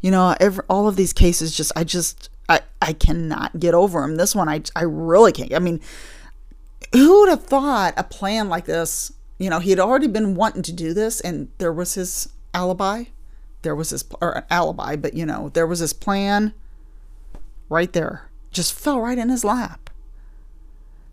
You 0.00 0.10
know, 0.10 0.34
every, 0.40 0.64
all 0.68 0.88
of 0.88 0.96
these 0.96 1.12
cases 1.12 1.54
just 1.54 1.72
I 1.76 1.84
just 1.84 2.30
I 2.48 2.60
I 2.80 2.92
cannot 2.92 3.60
get 3.60 3.74
over 3.74 4.00
them. 4.00 4.16
This 4.16 4.34
one 4.34 4.48
I 4.48 4.62
I 4.74 4.82
really 4.82 5.32
can't. 5.32 5.54
I 5.54 5.58
mean, 5.58 5.80
who 6.92 7.20
would 7.20 7.28
have 7.28 7.44
thought 7.44 7.94
a 7.96 8.04
plan 8.04 8.48
like 8.48 8.64
this? 8.64 9.12
You 9.38 9.50
know, 9.50 9.58
he 9.58 9.70
had 9.70 9.80
already 9.80 10.08
been 10.08 10.34
wanting 10.34 10.62
to 10.62 10.72
do 10.72 10.92
this, 10.92 11.20
and 11.20 11.48
there 11.58 11.72
was 11.72 11.94
his 11.94 12.28
alibi 12.52 13.04
there 13.62 13.74
was 13.74 13.90
his, 13.90 14.04
or 14.20 14.38
an 14.38 14.44
alibi, 14.50 14.96
but 14.96 15.14
you 15.14 15.26
know, 15.26 15.50
there 15.50 15.66
was 15.66 15.80
his 15.80 15.92
plan 15.92 16.54
right 17.68 17.92
there. 17.92 18.28
Just 18.50 18.72
fell 18.72 19.00
right 19.00 19.18
in 19.18 19.28
his 19.28 19.44
lap. 19.44 19.90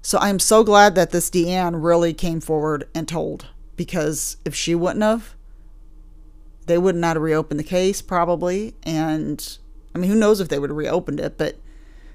So 0.02 0.18
I'm 0.20 0.40
so 0.40 0.64
glad 0.64 0.96
that 0.96 1.12
this 1.12 1.30
Deanne 1.30 1.84
really 1.84 2.14
came 2.14 2.40
forward 2.40 2.88
and 2.96 3.08
told 3.08 3.48
because 3.76 4.38
if 4.46 4.56
she 4.56 4.74
wouldn't 4.74 5.04
have, 5.04 5.36
they 6.68 6.78
would 6.78 6.96
not 6.96 7.16
have 7.16 7.24
reopened 7.24 7.60
the 7.60 7.66
case 7.66 8.02
probably. 8.02 8.76
And 8.84 9.58
I 9.96 9.98
mean, 9.98 10.12
who 10.12 10.18
knows 10.18 10.40
if 10.40 10.50
they 10.50 10.60
would 10.60 10.70
have 10.70 10.78
reopened 10.78 11.20
it, 11.20 11.38
but 11.38 11.58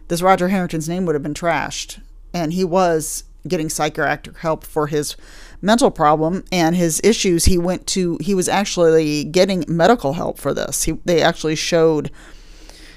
this 0.08 0.22
Roger 0.22 0.48
Harrington's 0.48 0.88
name 0.88 1.06
would 1.06 1.14
have 1.14 1.22
been 1.22 1.34
trashed. 1.34 2.00
And 2.32 2.52
he 2.52 2.64
was 2.64 3.24
getting 3.48 3.68
psychiatric 3.68 4.38
help 4.38 4.64
for 4.64 4.86
his 4.86 5.16
mental 5.60 5.90
problem 5.90 6.44
and 6.52 6.76
his 6.76 7.00
issues 7.02 7.46
he 7.46 7.58
went 7.58 7.86
to 7.88 8.16
he 8.20 8.34
was 8.34 8.48
actually 8.48 9.24
getting 9.24 9.64
medical 9.66 10.12
help 10.12 10.38
for 10.38 10.54
this 10.54 10.84
he, 10.84 10.92
they 11.04 11.20
actually 11.20 11.56
showed 11.56 12.08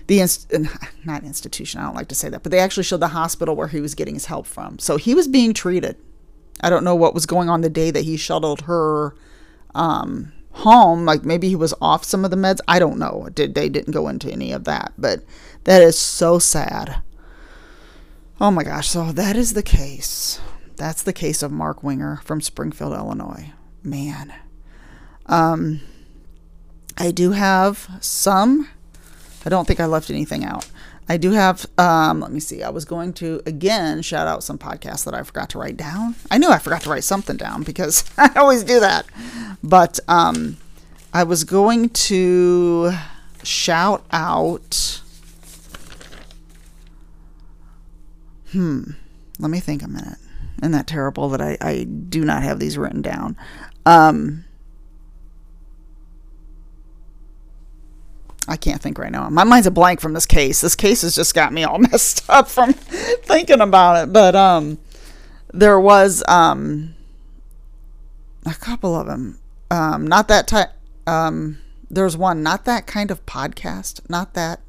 the 0.05 0.19
inst- 0.19 0.53
not 1.05 1.23
institution 1.23 1.79
i 1.79 1.83
don't 1.83 1.95
like 1.95 2.07
to 2.07 2.13
say 2.13 2.29
that 2.29 2.43
but 2.43 2.51
they 2.51 2.59
actually 2.59 2.83
showed 2.83 2.99
the 2.99 3.07
hospital 3.07 3.55
where 3.55 3.69
he 3.69 3.81
was 3.81 3.95
getting 3.95 4.13
his 4.13 4.25
help 4.25 4.45
from 4.45 4.77
so 4.77 4.97
he 4.97 5.15
was 5.15 5.27
being 5.27 5.51
treated 5.51 5.95
i 6.61 6.69
don't 6.69 6.83
know 6.83 6.95
what 6.95 7.15
was 7.15 7.25
going 7.25 7.49
on 7.49 7.61
the 7.61 7.69
day 7.69 7.89
that 7.89 8.03
he 8.03 8.15
shuttled 8.15 8.61
her 8.61 9.15
um, 9.73 10.31
home 10.55 11.05
like 11.05 11.23
maybe 11.23 11.49
he 11.49 11.55
was 11.55 11.73
off 11.81 12.03
some 12.03 12.23
of 12.23 12.31
the 12.31 12.37
meds 12.37 12.59
i 12.67 12.79
don't 12.79 12.97
know 12.97 13.27
did 13.33 13.55
they 13.55 13.69
didn't 13.69 13.91
go 13.93 14.07
into 14.07 14.31
any 14.31 14.51
of 14.51 14.63
that 14.63 14.93
but 14.97 15.21
that 15.65 15.81
is 15.81 15.99
so 15.99 16.39
sad 16.39 17.01
oh 18.39 18.49
my 18.51 18.63
gosh 18.63 18.89
so 18.89 19.11
that 19.11 19.35
is 19.35 19.53
the 19.53 19.63
case 19.63 20.39
that's 20.75 21.03
the 21.03 21.13
case 21.13 21.41
of 21.41 21.51
Mark 21.51 21.83
Winger 21.83 22.17
from 22.23 22.41
Springfield, 22.41 22.93
Illinois. 22.93 23.51
Man. 23.83 24.33
Um, 25.25 25.81
I 26.97 27.11
do 27.11 27.31
have 27.31 27.89
some. 28.01 28.69
I 29.45 29.49
don't 29.49 29.65
think 29.65 29.79
I 29.79 29.85
left 29.85 30.09
anything 30.09 30.43
out. 30.43 30.69
I 31.07 31.17
do 31.17 31.31
have, 31.31 31.65
um, 31.77 32.21
let 32.21 32.31
me 32.31 32.39
see. 32.39 32.63
I 32.63 32.69
was 32.69 32.83
going 32.83 33.13
to 33.13 33.41
again 33.45 34.01
shout 34.01 34.27
out 34.27 34.43
some 34.43 34.57
podcasts 34.57 35.05
that 35.05 35.13
I 35.13 35.23
forgot 35.23 35.49
to 35.51 35.59
write 35.59 35.77
down. 35.77 36.15
I 36.31 36.37
knew 36.37 36.49
I 36.49 36.57
forgot 36.57 36.81
to 36.81 36.89
write 36.89 37.03
something 37.03 37.37
down 37.37 37.63
because 37.63 38.03
I 38.17 38.31
always 38.35 38.63
do 38.63 38.79
that. 38.79 39.05
But 39.63 39.99
um, 40.07 40.57
I 41.13 41.23
was 41.23 41.43
going 41.43 41.89
to 41.89 42.91
shout 43.43 44.03
out. 44.11 45.01
Hmm. 48.51 48.91
Let 49.37 49.51
me 49.51 49.59
think 49.59 49.83
a 49.83 49.87
minute. 49.87 50.17
Isn't 50.61 50.71
that 50.71 50.87
terrible 50.87 51.29
that 51.29 51.41
I, 51.41 51.57
I 51.61 51.83
do 51.83 52.23
not 52.23 52.41
have 52.41 52.59
these 52.59 52.77
written 52.77 53.01
down? 53.01 53.35
Um, 53.85 54.45
I 58.47 58.57
can't 58.57 58.81
think 58.81 58.99
right 58.99 59.11
now. 59.11 59.29
My 59.29 59.43
mind's 59.43 59.67
a 59.67 59.71
blank 59.71 59.99
from 59.99 60.13
this 60.13 60.25
case. 60.25 60.61
This 60.61 60.75
case 60.75 61.01
has 61.01 61.15
just 61.15 61.33
got 61.33 61.51
me 61.51 61.63
all 61.63 61.77
messed 61.91 62.29
up 62.29 62.47
from 62.47 62.73
thinking 62.73 63.61
about 63.61 64.03
it. 64.03 64.13
But 64.13 64.35
um, 64.35 64.77
there 65.53 65.79
was 65.79 66.23
um, 66.27 66.95
a 68.45 68.53
couple 68.53 68.95
of 68.95 69.07
them. 69.07 69.39
Um, 69.71 70.05
not 70.05 70.27
that 70.27 70.47
type. 70.47 70.69
Um, 71.07 71.59
there's 71.89 72.15
one. 72.15 72.43
Not 72.43 72.65
that 72.65 72.85
kind 72.85 73.09
of 73.09 73.25
podcast. 73.25 74.07
Not 74.09 74.33
that. 74.35 74.61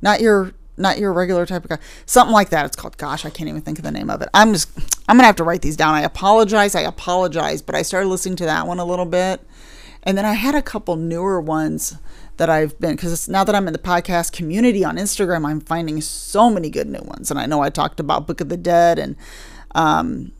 Not 0.00 0.20
your 0.20 0.52
not 0.76 0.98
your 0.98 1.12
regular 1.12 1.44
type 1.44 1.64
of 1.64 1.70
guy. 1.70 1.78
Something 2.06 2.32
like 2.32 2.50
that. 2.50 2.64
It's 2.64 2.76
called. 2.76 2.96
Gosh, 2.96 3.26
I 3.26 3.30
can't 3.30 3.48
even 3.48 3.60
think 3.60 3.78
of 3.78 3.84
the 3.84 3.90
name 3.90 4.08
of 4.08 4.22
it. 4.22 4.28
I'm 4.32 4.52
just. 4.52 4.70
I'm 5.08 5.16
gonna 5.16 5.26
have 5.26 5.36
to 5.36 5.44
write 5.44 5.62
these 5.62 5.76
down. 5.76 5.94
I 5.94 6.02
apologize. 6.02 6.74
I 6.74 6.82
apologize. 6.82 7.60
But 7.60 7.74
I 7.74 7.82
started 7.82 8.08
listening 8.08 8.36
to 8.36 8.44
that 8.46 8.66
one 8.66 8.78
a 8.78 8.84
little 8.84 9.06
bit, 9.06 9.42
and 10.02 10.16
then 10.16 10.24
I 10.24 10.32
had 10.32 10.54
a 10.54 10.62
couple 10.62 10.96
newer 10.96 11.40
ones 11.40 11.98
that 12.38 12.48
I've 12.48 12.78
been 12.80 12.96
because 12.96 13.28
now 13.28 13.44
that 13.44 13.54
I'm 13.54 13.66
in 13.66 13.72
the 13.72 13.78
podcast 13.78 14.32
community 14.32 14.84
on 14.84 14.96
Instagram, 14.96 15.46
I'm 15.46 15.60
finding 15.60 16.00
so 16.00 16.50
many 16.50 16.70
good 16.70 16.88
new 16.88 17.02
ones. 17.02 17.30
And 17.30 17.38
I 17.38 17.46
know 17.46 17.60
I 17.60 17.70
talked 17.70 18.00
about 18.00 18.26
Book 18.26 18.40
of 18.40 18.48
the 18.48 18.56
Dead 18.56 18.98
and. 18.98 19.16
Um, 19.74 20.32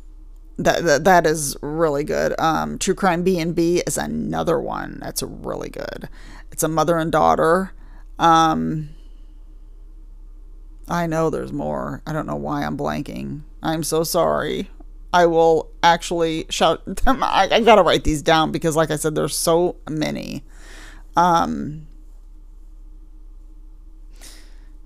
that, 0.60 0.82
that 0.84 1.04
that 1.04 1.24
is 1.24 1.56
really 1.62 2.02
good. 2.02 2.34
Um, 2.40 2.78
True 2.78 2.94
Crime 2.94 3.22
B 3.22 3.38
and 3.38 3.54
B 3.54 3.80
is 3.86 3.96
another 3.96 4.58
one 4.58 4.98
that's 5.00 5.22
really 5.22 5.68
good. 5.70 6.08
It's 6.50 6.64
a 6.64 6.68
mother 6.68 6.98
and 6.98 7.12
daughter. 7.12 7.72
Um, 8.18 8.90
I 10.88 11.06
know 11.06 11.30
there's 11.30 11.52
more. 11.52 12.02
I 12.06 12.12
don't 12.12 12.26
know 12.26 12.36
why 12.36 12.64
I'm 12.64 12.76
blanking. 12.76 13.42
I'm 13.62 13.84
so 13.84 14.02
sorry. 14.02 14.70
I 15.12 15.26
will 15.26 15.70
actually 15.82 16.46
shout 16.50 16.84
them. 17.04 17.22
I, 17.22 17.48
I 17.50 17.60
gotta 17.60 17.82
write 17.82 18.04
these 18.04 18.22
down 18.22 18.52
because, 18.52 18.76
like 18.76 18.90
I 18.90 18.96
said, 18.96 19.14
there's 19.14 19.36
so 19.36 19.76
many. 19.88 20.44
Um, 21.16 21.87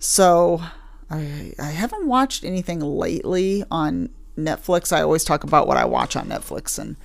so 0.03 0.61
I 1.09 1.53
I 1.59 1.71
haven't 1.71 2.07
watched 2.07 2.45
anything 2.45 2.81
lately 2.81 3.65
on 3.71 4.11
Netflix. 4.37 4.93
I 4.93 5.03
always 5.03 5.25
talk 5.25 5.45
about 5.45 5.69
what 5.69 5.77
I 5.77 5.85
watch 5.85 6.17
on 6.17 6.27
Netflix 6.29 6.79
and 6.79 6.97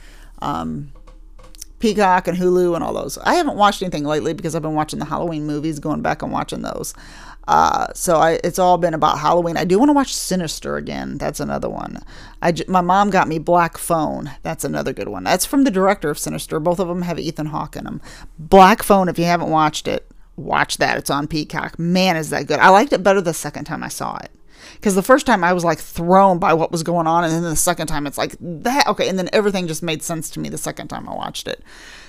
um, 0.41 0.91
Peacock 1.79 2.27
and 2.27 2.37
Hulu 2.37 2.73
and 2.73 2.83
all 2.83 2.93
those. 2.93 3.17
I 3.19 3.35
haven't 3.35 3.57
watched 3.57 3.83
anything 3.83 4.03
lately 4.03 4.33
because 4.33 4.55
I've 4.55 4.61
been 4.63 4.73
watching 4.73 4.99
the 4.99 5.05
Halloween 5.05 5.45
movies, 5.45 5.79
going 5.79 6.01
back 6.01 6.23
and 6.23 6.31
watching 6.31 6.63
those. 6.63 6.93
Uh, 7.47 7.87
so 7.93 8.17
I, 8.17 8.39
it's 8.43 8.59
all 8.59 8.77
been 8.77 8.93
about 8.93 9.19
Halloween. 9.19 9.55
I 9.57 9.63
do 9.63 9.77
want 9.79 9.89
to 9.89 9.93
watch 9.93 10.13
Sinister 10.13 10.75
again. 10.75 11.17
That's 11.17 11.39
another 11.39 11.69
one. 11.69 11.99
I, 12.41 12.53
my 12.67 12.81
mom 12.81 13.09
got 13.09 13.27
me 13.27 13.39
Black 13.39 13.77
Phone. 13.77 14.31
That's 14.41 14.65
another 14.65 14.91
good 14.91 15.07
one. 15.07 15.23
That's 15.23 15.45
from 15.45 15.63
the 15.63 15.71
director 15.71 16.09
of 16.09 16.19
Sinister. 16.19 16.59
Both 16.59 16.79
of 16.79 16.87
them 16.87 17.03
have 17.03 17.19
Ethan 17.19 17.47
Hawke 17.47 17.75
in 17.77 17.85
them. 17.85 18.01
Black 18.37 18.83
Phone, 18.83 19.07
if 19.07 19.17
you 19.17 19.25
haven't 19.25 19.49
watched 19.49 19.87
it, 19.87 20.11
watch 20.37 20.77
that. 20.77 20.97
It's 20.97 21.09
on 21.09 21.27
Peacock. 21.27 21.77
Man, 21.77 22.15
is 22.15 22.29
that 22.29 22.47
good. 22.47 22.59
I 22.59 22.69
liked 22.69 22.93
it 22.93 23.03
better 23.03 23.19
the 23.19 23.33
second 23.33 23.65
time 23.65 23.83
I 23.83 23.89
saw 23.89 24.15
it. 24.17 24.31
Because 24.75 24.95
the 24.95 25.03
first 25.03 25.25
time 25.25 25.43
I 25.43 25.53
was 25.53 25.63
like 25.63 25.79
thrown 25.79 26.39
by 26.39 26.53
what 26.53 26.71
was 26.71 26.83
going 26.83 27.07
on, 27.07 27.23
and 27.23 27.33
then 27.33 27.43
the 27.43 27.55
second 27.55 27.87
time 27.87 28.07
it's 28.07 28.17
like 28.17 28.35
that. 28.39 28.87
Okay, 28.87 29.09
and 29.09 29.17
then 29.17 29.29
everything 29.33 29.67
just 29.67 29.83
made 29.83 30.03
sense 30.03 30.29
to 30.31 30.39
me 30.39 30.49
the 30.49 30.57
second 30.57 30.87
time 30.87 31.09
I 31.09 31.15
watched 31.15 31.47
it. 31.47 31.63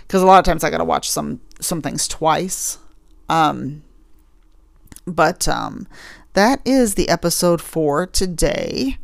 Because 0.07 0.23
a 0.23 0.27
lot 0.27 0.39
of 0.39 0.45
times 0.45 0.65
I 0.65 0.71
got 0.71 0.79
to 0.79 0.85
watch 0.85 1.11
some 1.11 1.41
some 1.61 1.83
things 1.83 2.07
twice. 2.07 2.79
Um, 3.29 3.83
but 5.07 5.49
um, 5.49 5.87
that 6.35 6.61
is 6.65 6.95
the 6.95 7.09
episode 7.09 7.61
for 7.61 8.07
today. 8.07 8.99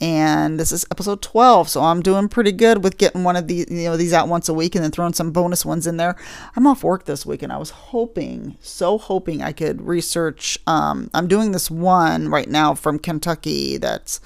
And 0.00 0.58
this 0.58 0.72
is 0.72 0.86
episode 0.90 1.20
12 1.20 1.68
so 1.68 1.82
i'm 1.82 2.00
doing 2.00 2.28
pretty 2.28 2.52
good 2.52 2.82
with 2.82 2.98
getting 2.98 3.22
one 3.22 3.36
of 3.36 3.46
these 3.46 3.66
you 3.70 3.84
know 3.84 3.96
these 3.96 4.12
out 4.12 4.28
once 4.28 4.48
a 4.48 4.54
week 4.54 4.74
and 4.74 4.82
then 4.82 4.90
throwing 4.90 5.12
some 5.12 5.30
bonus 5.30 5.64
ones 5.64 5.86
in 5.86 5.96
there 5.96 6.16
i'm 6.56 6.66
off 6.66 6.82
work 6.82 7.04
this 7.04 7.26
week 7.26 7.42
and 7.42 7.52
i 7.52 7.56
was 7.56 7.70
hoping 7.70 8.56
so 8.60 8.98
hoping 8.98 9.42
i 9.42 9.52
could 9.52 9.82
research 9.82 10.58
um, 10.66 11.10
i'm 11.14 11.28
doing 11.28 11.52
this 11.52 11.70
one 11.70 12.28
right 12.28 12.48
now 12.48 12.74
from 12.74 12.98
kentucky 12.98 13.76
that's 13.76 14.20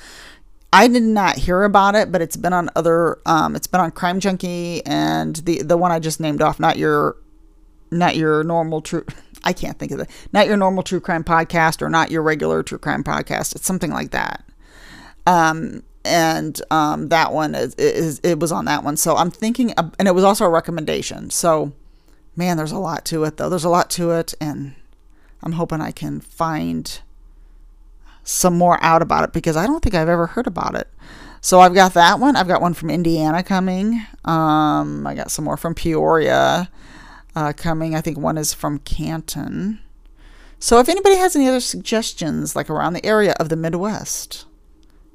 I 0.76 0.88
did 0.88 1.04
not 1.04 1.36
hear 1.36 1.62
about 1.62 1.94
it, 1.94 2.10
but 2.10 2.20
it's 2.20 2.36
been 2.36 2.52
on 2.52 2.68
other. 2.74 3.20
Um, 3.26 3.54
it's 3.54 3.68
been 3.68 3.80
on 3.80 3.92
Crime 3.92 4.18
Junkie 4.18 4.84
and 4.84 5.36
the 5.36 5.62
the 5.62 5.76
one 5.76 5.92
I 5.92 6.00
just 6.00 6.18
named 6.18 6.42
off. 6.42 6.58
Not 6.58 6.78
your, 6.78 7.14
not 7.92 8.16
your 8.16 8.42
normal 8.42 8.80
true. 8.80 9.06
I 9.44 9.52
can't 9.52 9.78
think 9.78 9.92
of 9.92 10.00
it. 10.00 10.10
Not 10.32 10.48
your 10.48 10.56
normal 10.56 10.82
true 10.82 11.00
crime 11.00 11.22
podcast 11.22 11.80
or 11.80 11.88
not 11.88 12.10
your 12.10 12.22
regular 12.22 12.64
true 12.64 12.78
crime 12.78 13.04
podcast. 13.04 13.54
It's 13.54 13.66
something 13.66 13.92
like 13.92 14.10
that. 14.10 14.43
Um, 15.26 15.82
and 16.04 16.60
um, 16.70 17.08
that 17.08 17.32
one 17.32 17.54
is, 17.54 17.74
is 17.76 18.20
it 18.22 18.38
was 18.38 18.52
on 18.52 18.66
that 18.66 18.84
one. 18.84 18.96
So 18.96 19.16
I'm 19.16 19.30
thinking, 19.30 19.72
and 19.72 20.06
it 20.06 20.14
was 20.14 20.24
also 20.24 20.44
a 20.44 20.50
recommendation. 20.50 21.30
So, 21.30 21.72
man, 22.36 22.56
there's 22.56 22.72
a 22.72 22.78
lot 22.78 23.04
to 23.06 23.24
it 23.24 23.36
though. 23.36 23.48
There's 23.48 23.64
a 23.64 23.70
lot 23.70 23.90
to 23.90 24.10
it, 24.10 24.34
and 24.40 24.74
I'm 25.42 25.52
hoping 25.52 25.80
I 25.80 25.92
can 25.92 26.20
find 26.20 27.00
some 28.22 28.56
more 28.56 28.82
out 28.82 29.02
about 29.02 29.24
it 29.24 29.32
because 29.32 29.56
I 29.56 29.66
don't 29.66 29.82
think 29.82 29.94
I've 29.94 30.08
ever 30.08 30.26
heard 30.26 30.46
about 30.46 30.74
it. 30.74 30.88
So 31.40 31.60
I've 31.60 31.74
got 31.74 31.92
that 31.92 32.20
one. 32.20 32.36
I've 32.36 32.48
got 32.48 32.62
one 32.62 32.72
from 32.72 32.88
Indiana 32.88 33.42
coming. 33.42 34.00
Um, 34.24 35.06
I 35.06 35.14
got 35.14 35.30
some 35.30 35.44
more 35.44 35.58
from 35.58 35.74
Peoria 35.74 36.70
uh, 37.36 37.52
coming. 37.54 37.94
I 37.94 38.00
think 38.00 38.18
one 38.18 38.38
is 38.38 38.54
from 38.54 38.78
Canton. 38.78 39.80
So 40.58 40.80
if 40.80 40.88
anybody 40.88 41.16
has 41.16 41.36
any 41.36 41.46
other 41.46 41.60
suggestions, 41.60 42.56
like 42.56 42.70
around 42.70 42.94
the 42.94 43.04
area 43.04 43.34
of 43.38 43.50
the 43.50 43.56
Midwest, 43.56 44.46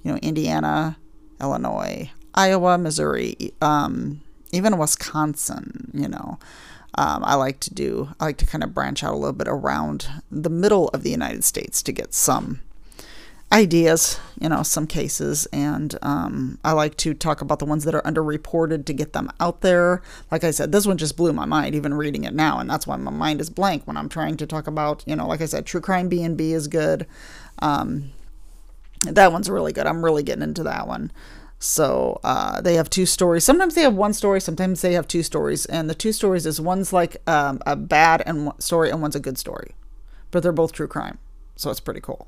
you 0.03 0.12
know, 0.12 0.17
Indiana, 0.17 0.97
Illinois, 1.41 2.12
Iowa, 2.33 2.77
Missouri, 2.77 3.53
um, 3.62 4.21
even 4.51 4.77
Wisconsin, 4.77 5.91
you 5.93 6.07
know, 6.07 6.39
um, 6.95 7.23
I 7.23 7.35
like 7.35 7.59
to 7.62 7.73
do, 7.73 8.09
I 8.19 8.25
like 8.25 8.38
to 8.38 8.45
kind 8.45 8.63
of 8.63 8.73
branch 8.73 9.03
out 9.03 9.13
a 9.13 9.17
little 9.17 9.33
bit 9.33 9.47
around 9.47 10.07
the 10.31 10.49
middle 10.49 10.89
of 10.89 11.03
the 11.03 11.12
United 11.12 11.43
States 11.43 11.83
to 11.83 11.91
get 11.91 12.13
some 12.13 12.62
ideas, 13.51 14.19
you 14.39 14.47
know, 14.49 14.62
some 14.63 14.85
cases, 14.85 15.47
and 15.47 15.97
um, 16.01 16.59
I 16.63 16.71
like 16.73 16.97
to 16.97 17.13
talk 17.13 17.41
about 17.41 17.59
the 17.59 17.65
ones 17.65 17.83
that 17.85 17.95
are 17.95 18.01
underreported 18.03 18.85
to 18.85 18.93
get 18.93 19.13
them 19.13 19.31
out 19.39 19.62
there. 19.62 20.03
Like 20.29 20.43
I 20.43 20.51
said, 20.51 20.71
this 20.71 20.85
one 20.85 20.97
just 20.97 21.17
blew 21.17 21.33
my 21.33 21.45
mind, 21.45 21.73
even 21.73 21.93
reading 21.93 22.25
it 22.25 22.33
now, 22.33 22.59
and 22.59 22.69
that's 22.69 22.85
why 22.85 22.95
my 22.97 23.12
mind 23.12 23.41
is 23.41 23.49
blank 23.49 23.88
when 23.88 23.97
I'm 23.97 24.09
trying 24.09 24.38
to 24.38 24.45
talk 24.45 24.67
about, 24.67 25.03
you 25.07 25.15
know, 25.15 25.27
like 25.27 25.41
I 25.41 25.45
said, 25.45 25.65
True 25.65 25.81
Crime 25.81 26.09
B 26.09 26.23
and 26.23 26.38
B 26.38 26.53
is 26.53 26.67
good. 26.67 27.07
Um, 27.59 28.12
that 29.01 29.31
one's 29.31 29.49
really 29.49 29.73
good. 29.73 29.88
I'm 29.88 30.03
really 30.03 30.23
getting 30.23 30.43
into 30.43 30.63
that 30.63 30.88
one. 30.88 31.12
So 31.59 32.19
uh, 32.23 32.62
they 32.62 32.75
have 32.75 32.89
two 32.89 33.05
stories. 33.05 33.43
Sometimes 33.43 33.75
they 33.75 33.81
have 33.81 33.93
one 33.93 34.13
story. 34.13 34.39
Sometimes 34.39 34.81
they 34.81 34.93
have 34.93 35.07
two 35.07 35.23
stories, 35.23 35.65
and 35.65 35.89
the 35.89 35.95
two 35.95 36.13
stories 36.13 36.45
is 36.45 36.62
one's 36.62 36.93
like 36.93 37.17
um, 37.27 37.62
a 37.65 37.75
bad 37.75 38.23
and 38.25 38.51
story, 38.59 38.89
and 38.89 39.01
one's 39.01 39.15
a 39.15 39.19
good 39.19 39.38
story, 39.38 39.75
but 40.31 40.41
they're 40.41 40.53
both 40.53 40.71
true 40.71 40.88
crime. 40.88 41.17
So 41.57 41.69
it's 41.69 41.81
pretty 41.81 41.99
cool. 41.99 42.27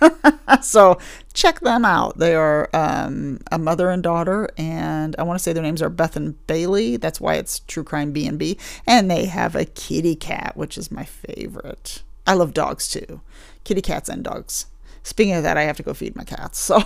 so 0.62 0.98
check 1.32 1.60
them 1.60 1.86
out. 1.86 2.18
They 2.18 2.34
are 2.34 2.68
um, 2.74 3.40
a 3.50 3.58
mother 3.58 3.88
and 3.88 4.02
daughter, 4.02 4.50
and 4.58 5.16
I 5.18 5.22
want 5.22 5.38
to 5.38 5.42
say 5.42 5.54
their 5.54 5.62
names 5.62 5.80
are 5.80 5.88
Beth 5.88 6.16
and 6.16 6.46
Bailey. 6.46 6.98
That's 6.98 7.20
why 7.20 7.34
it's 7.34 7.60
True 7.60 7.84
Crime 7.84 8.12
B 8.12 8.26
and 8.26 8.38
B. 8.38 8.58
And 8.86 9.10
they 9.10 9.24
have 9.26 9.54
a 9.54 9.64
kitty 9.64 10.16
cat, 10.16 10.52
which 10.54 10.76
is 10.76 10.90
my 10.90 11.04
favorite. 11.04 12.02
I 12.26 12.34
love 12.34 12.52
dogs 12.52 12.88
too, 12.88 13.22
kitty 13.64 13.80
cats 13.80 14.10
and 14.10 14.22
dogs. 14.22 14.66
Speaking 15.06 15.34
of 15.34 15.44
that, 15.44 15.56
I 15.56 15.62
have 15.62 15.76
to 15.76 15.84
go 15.84 15.94
feed 15.94 16.16
my 16.16 16.24
cats. 16.24 16.58
So 16.58 16.82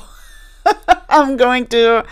I'm 1.09 1.38
going 1.38 1.66
to 1.68 2.04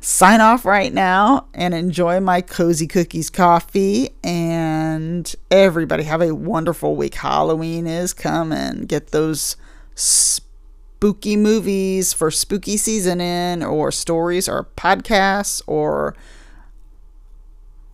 sign 0.00 0.40
off 0.40 0.64
right 0.64 0.94
now 0.94 1.48
and 1.52 1.74
enjoy 1.74 2.20
my 2.20 2.42
cozy 2.42 2.86
cookies 2.86 3.28
coffee. 3.28 4.10
And 4.22 5.34
everybody 5.50 6.04
have 6.04 6.22
a 6.22 6.32
wonderful 6.32 6.94
week. 6.94 7.16
Halloween 7.16 7.88
is 7.88 8.14
coming. 8.14 8.82
Get 8.82 9.08
those 9.08 9.56
spooky 9.96 11.36
movies 11.36 12.12
for 12.12 12.30
spooky 12.30 12.76
season 12.76 13.20
in, 13.20 13.64
or 13.64 13.90
stories, 13.90 14.48
or 14.48 14.68
podcasts, 14.76 15.60
or 15.66 16.14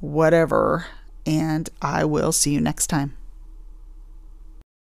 whatever. 0.01 0.85
And 1.25 1.71
I 1.81 2.05
will 2.05 2.31
see 2.31 2.53
you 2.53 2.61
next 2.61 2.89
time. 2.89 3.17